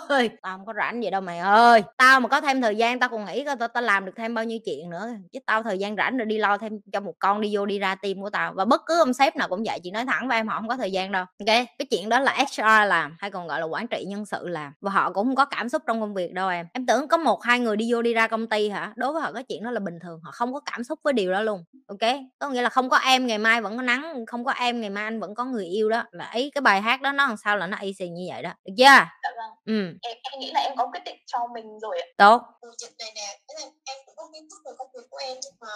ơi 0.10 0.30
tao 0.42 0.58
không 0.58 0.66
có 0.66 0.74
rảnh 0.78 1.04
gì 1.04 1.10
đâu 1.10 1.22
mày 1.22 1.40
ơi. 1.40 1.84
Tao 1.98 2.20
mà 2.20 2.28
có 2.28 2.42
thêm 2.42 2.62
thời 2.62 2.76
gian 2.76 3.00
tao 3.00 3.10
còn 3.10 3.26
nghĩ 3.26 3.44
coi 3.46 3.56
tao, 3.56 3.68
tao 3.68 3.84
làm 3.84 4.06
được 4.06 4.12
thêm 4.16 4.34
bao 4.34 4.46
nhiêu 4.46 4.60
chuyện 4.66 4.90
nữa. 4.90 5.10
Chứ 5.32 5.40
tao 5.46 5.64
thời 5.64 5.78
gian 5.78 5.96
rảnh 5.96 6.18
rồi 6.18 6.26
đi 6.26 6.38
lo 6.38 6.58
thêm 6.58 6.80
cho 6.94 7.00
một 7.00 7.14
con 7.20 7.42
đi 7.42 7.56
vô 7.56 7.66
đi 7.66 7.80
ra 7.80 7.96
tim 7.96 8.22
của 8.22 8.30
tao. 8.30 8.54
Và 8.56 8.66
bất 8.66 8.82
cứ 8.86 9.00
ông 9.00 9.14
sếp 9.14 9.36
nào 9.36 9.48
cũng 9.48 9.64
vậy 9.66 9.80
chị 9.84 9.92
nói 9.92 10.06
thẳng 10.06 10.28
với 10.28 10.38
em 10.38 10.48
họ 10.48 10.56
không 10.56 10.68
có 10.68 10.78
thời 10.78 10.92
gian 10.92 11.12
đâu. 11.12 11.26
Ok 11.40 11.48
cái 11.48 11.86
chuyện 11.90 12.10
đó 12.10 12.20
là 12.20 12.34
HR 12.38 12.88
làm 12.88 13.16
hay 13.20 13.32
còn 13.32 13.48
gọi 13.48 13.60
là 13.60 13.66
quản 13.66 13.88
trị 13.88 14.06
nhân 14.08 14.26
sự 14.26 14.48
làm. 14.48 14.74
Và 14.82 14.92
họ 14.92 15.12
cũng 15.12 15.28
không 15.28 15.36
có 15.36 15.46
cảm 15.46 15.70
xúc 15.70 15.82
trong 15.88 16.02
công 16.02 16.14
việc 16.14 16.34
đâu 16.34 16.50
em. 16.50 16.68
Em 16.74 16.86
tưởng 16.86 17.08
có 17.08 17.18
một 17.18 17.44
hai 17.44 17.60
người 17.60 17.76
đi 17.76 17.94
vô 17.94 18.02
đi 18.02 18.14
ra 18.14 18.28
công 18.28 18.48
ty 18.50 18.70
hả? 18.70 18.94
Đối 18.96 19.14
với 19.14 19.22
họ 19.22 19.32
cái 19.32 19.44
chuyện 19.44 19.64
đó 19.64 19.72
là 19.72 19.80
bình 19.80 20.00
thường 20.04 20.20
họ 20.24 20.32
không 20.32 20.54
có 20.54 20.60
cảm 20.60 20.77
xúc 20.84 21.00
với 21.04 21.14
điều 21.14 21.32
đó 21.32 21.42
luôn 21.42 21.64
ok 21.88 22.12
có 22.40 22.50
nghĩa 22.50 22.62
là 22.62 22.70
không 22.70 22.90
có 22.90 22.98
em 22.98 23.28
ngày 23.28 23.38
mai 23.38 23.62
vẫn 23.62 23.78
có 23.78 23.84
nắng 23.84 24.26
không 24.28 24.46
có 24.46 24.52
em 24.52 24.82
ngày 24.82 24.90
mai 24.90 25.04
anh 25.04 25.20
vẫn 25.20 25.36
có 25.36 25.46
người 25.46 25.66
yêu 25.66 25.90
đó 25.90 26.04
là 26.12 26.26
ấy 26.26 26.52
cái 26.56 26.62
bài 26.62 26.82
hát 26.82 27.02
đó 27.02 27.12
nó 27.12 27.28
làm 27.28 27.38
sao 27.38 27.58
là 27.58 27.68
nó 27.68 27.78
y 27.82 27.94
xì 27.94 28.10
như 28.10 28.26
vậy 28.34 28.44
đó 28.44 28.54
được 28.66 28.74
chưa? 28.78 28.84
Dạ 28.84 29.30
vâng. 29.38 29.52
Ừ 29.66 29.74
em 30.02 30.18
em 30.32 30.40
nghĩ 30.40 30.52
là 30.54 30.60
em 30.60 30.74
có 30.78 30.88
quyết 30.94 31.02
định 31.06 31.18
cho 31.26 31.40
mình 31.54 31.80
rồi 31.80 32.00
ạ. 32.02 32.08
Tốt. 32.18 32.42
Dịch 32.78 32.96
này 33.00 33.12
nè 33.16 33.38
em, 33.48 33.70
em 33.86 33.98
cũng 34.06 34.16
có 34.18 34.24
kiến 34.34 34.48
thức 34.52 34.58
về 34.66 34.72
công 34.78 34.88
việc 34.94 35.08
của 35.10 35.18
em 35.18 35.38
nhưng 35.44 35.54
mà 35.62 35.68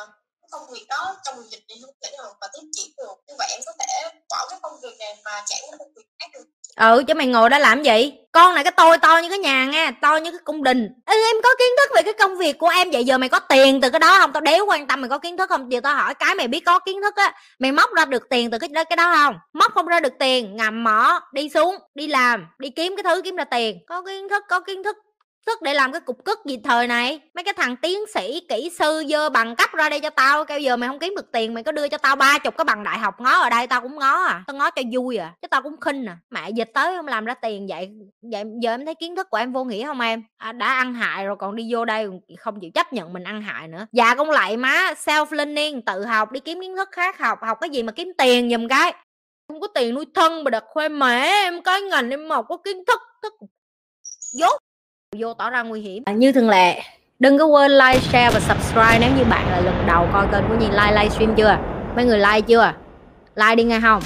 công 0.52 0.62
việc 0.74 0.86
đó 0.90 1.16
trong 1.24 1.36
mùa 1.36 1.44
dịch 1.50 1.64
này 1.70 1.78
không 1.82 1.96
thể 2.04 2.10
nào 2.18 2.34
mà 2.42 2.48
tiến 2.54 2.70
triển 2.74 2.92
được. 2.98 3.16
Như 3.28 3.34
vậy 3.38 3.48
em 3.52 3.62
có 3.66 3.72
thể 3.80 4.20
bỏ 4.30 4.38
cái 4.50 4.60
công 4.62 4.74
việc 4.84 4.96
này 5.00 5.16
mà 5.26 5.32
chạy 5.46 5.60
cái 5.62 5.78
công 5.80 5.94
việc 5.96 6.06
khác 6.20 6.28
được. 6.34 6.46
Ừ 6.76 7.04
chứ 7.08 7.14
mày 7.14 7.28
ngồi 7.28 7.50
đó 7.50 7.58
làm 7.58 7.84
gì? 7.84 8.14
Con 8.32 8.56
này 8.56 8.64
cái 8.64 8.72
tôi 8.72 8.98
to 8.98 9.18
như 9.18 9.30
cái 9.30 9.38
nhà 9.38 9.66
nghe 9.66 9.92
to 10.02 10.16
như 10.16 10.32
cái 10.32 10.40
cung 10.44 10.64
đình. 10.64 10.90
Ê, 11.06 11.16
em 11.16 11.36
có 11.44 11.50
kiến 11.60 11.70
thức 11.78 11.96
về 11.96 12.02
cái 12.02 12.14
công 12.14 12.38
việc 12.38 12.58
của 12.58 12.68
em 12.68 12.92
vậy 12.92 13.06
giờ 13.06 13.18
mày 13.18 13.30
có 13.30 13.40
tiền 13.40 13.82
từ 13.82 13.90
cái 13.90 14.00
đó 14.00 14.18
không? 14.20 14.34
Tao 14.34 14.42
đéo 14.42 14.66
quan 14.66 14.88
tâm 14.88 15.02
mày 15.02 15.10
có 15.10 15.18
kiến 15.18 15.38
thức 15.38 15.50
không? 15.50 15.72
Giờ 15.72 15.80
tao 15.84 15.96
hỏi 15.96 16.14
cái 16.16 16.36
mày 16.36 16.48
biết 16.48 16.60
có 16.66 16.80
kiến 16.80 17.02
thức 17.02 17.16
á 17.16 17.34
mày 17.60 17.72
móc 17.72 17.94
ra 17.94 18.06
được 18.06 18.30
tiền 18.30 18.52
từ 18.52 18.58
cái 18.60 18.70
đó 18.70 18.84
cái 18.84 18.98
đó 18.98 19.14
không? 19.16 19.36
Móc 19.54 19.74
không 19.74 19.86
ra 19.86 20.00
được 20.00 20.14
tiền 20.20 20.56
ngầm 20.58 20.84
mỏ 20.84 21.20
đi 21.34 21.50
xuống 21.50 21.76
đi 21.96 22.08
làm 22.08 22.48
đi 22.60 22.70
kiếm 22.70 22.96
cái 22.96 23.04
thứ 23.04 23.22
kiếm 23.22 23.36
ra 23.36 23.44
tiền. 23.44 23.80
Có 23.88 24.02
kiến 24.02 24.30
thức 24.30 24.44
có 24.50 24.60
kiến 24.60 24.84
thức 24.84 24.98
sức 25.46 25.62
để 25.62 25.74
làm 25.74 25.92
cái 25.92 26.02
cục 26.02 26.26
cức 26.26 26.46
gì 26.46 26.58
thời 26.64 26.88
này. 26.88 27.20
Mấy 27.34 27.44
cái 27.44 27.54
thằng 27.54 27.76
tiến 27.78 28.00
sĩ 28.14 28.42
kỹ 28.50 28.72
sư 28.80 29.04
dơ 29.10 29.30
bằng 29.30 29.56
cấp 29.56 29.70
ra 29.74 29.90
đây 29.90 30.00
cho 30.00 30.10
tao 30.10 30.46
kêu 30.46 30.60
giờ 30.60 30.78
mày 30.78 30.90
không 30.90 31.00
kiếm 31.00 31.14
được 31.16 31.32
tiền 31.32 31.54
mày 31.54 31.64
có 31.64 31.72
đưa 31.72 31.88
cho 31.88 31.98
tao 31.98 32.16
ba 32.16 32.38
chục 32.38 32.58
cái 32.58 32.66
bằng 32.66 32.84
đại 32.84 33.00
học 33.00 33.22
ngó 33.22 33.42
ở 33.42 33.50
đây 33.50 33.68
tao 33.68 33.82
cũng 33.82 34.00
ngó 34.00 34.24
à. 34.24 34.44
Tao 34.48 34.56
ngó 34.56 34.70
cho 34.72 34.82
vui 34.92 35.18
à 35.18 35.34
chứ 35.42 35.48
tao 35.48 35.62
cũng 35.62 35.80
khinh 35.82 36.06
à. 36.06 36.18
Mẹ 36.30 36.50
dịch 36.50 36.72
tới 36.74 36.96
không 36.98 37.08
làm 37.08 37.26
ra 37.26 37.34
tiền 37.34 37.68
vậy 37.70 37.90
vậy 38.22 38.44
giờ 38.62 38.72
em 38.72 38.86
thấy 38.86 38.96
kiến 38.96 39.16
thức 39.16 39.30
của 39.30 39.38
em 39.38 39.54
vô 39.54 39.64
nghĩa 39.64 39.86
không 39.86 40.00
em? 40.00 40.24
À, 40.38 40.52
đã 40.52 40.74
ăn 40.74 40.94
hại 40.94 41.26
rồi 41.26 41.36
còn 41.40 41.56
đi 41.56 41.68
vô 41.74 41.86
đây 41.86 42.08
không 42.40 42.60
chịu 42.60 42.72
chấp 42.74 42.94
nhận 42.94 43.14
mình 43.14 43.24
ăn 43.24 43.42
hại 43.42 43.68
nữa. 43.68 43.88
Dạ 43.92 44.16
cũng 44.16 44.30
lại 44.30 44.58
má 44.58 44.94
self 44.94 45.26
learning 45.32 45.82
tự 45.86 46.06
học 46.06 46.32
đi 46.32 46.40
kiếm 46.40 46.62
kiến 46.62 46.76
thức 46.76 46.90
khác 46.92 47.18
học 47.18 47.40
học 47.42 47.58
cái 47.62 47.70
gì 47.70 47.84
mà 47.84 47.92
kiếm 47.92 48.12
tiền 48.18 48.52
giùm 48.52 48.68
cái. 48.68 48.94
Không 49.48 49.62
có 49.62 49.68
tiền 49.68 49.96
nuôi 49.96 50.06
thân 50.14 50.44
mà 50.44 50.50
đặt 50.50 50.64
khoe 50.68 50.90
mẹ 50.90 51.24
em 51.24 51.64
cái 51.64 51.82
ngành 51.82 52.10
em 52.10 52.30
học 52.30 52.46
có 52.50 52.58
kiến 52.58 52.84
thức 52.88 53.02
thức 53.24 53.34
dốt 54.34 54.62
vô 55.18 55.34
tỏ 55.34 55.50
ra 55.50 55.64
nguy 55.64 55.82
hiểm. 55.82 56.04
À, 56.06 56.14
như 56.14 56.32
thường 56.32 56.50
lệ 56.50 56.82
đừng 57.20 57.38
có 57.38 57.46
quên 57.46 57.72
like 57.72 58.00
share 58.00 58.30
và 58.34 58.40
subscribe 58.40 58.98
nếu 59.00 59.10
như 59.18 59.24
bạn 59.30 59.52
là 59.52 59.60
lần 59.60 59.84
đầu 59.88 60.08
coi 60.14 60.28
kênh 60.32 60.44
của 60.50 60.56
Nhi. 60.56 60.68
Like 60.70 60.92
livestream 60.92 61.36
chưa? 61.36 61.58
Mấy 61.96 62.06
người 62.06 62.20
like 62.20 62.42
chưa? 62.42 62.74
Like 63.36 63.56
đi 63.56 63.64
nghe 63.64 63.80
không? 63.80 64.02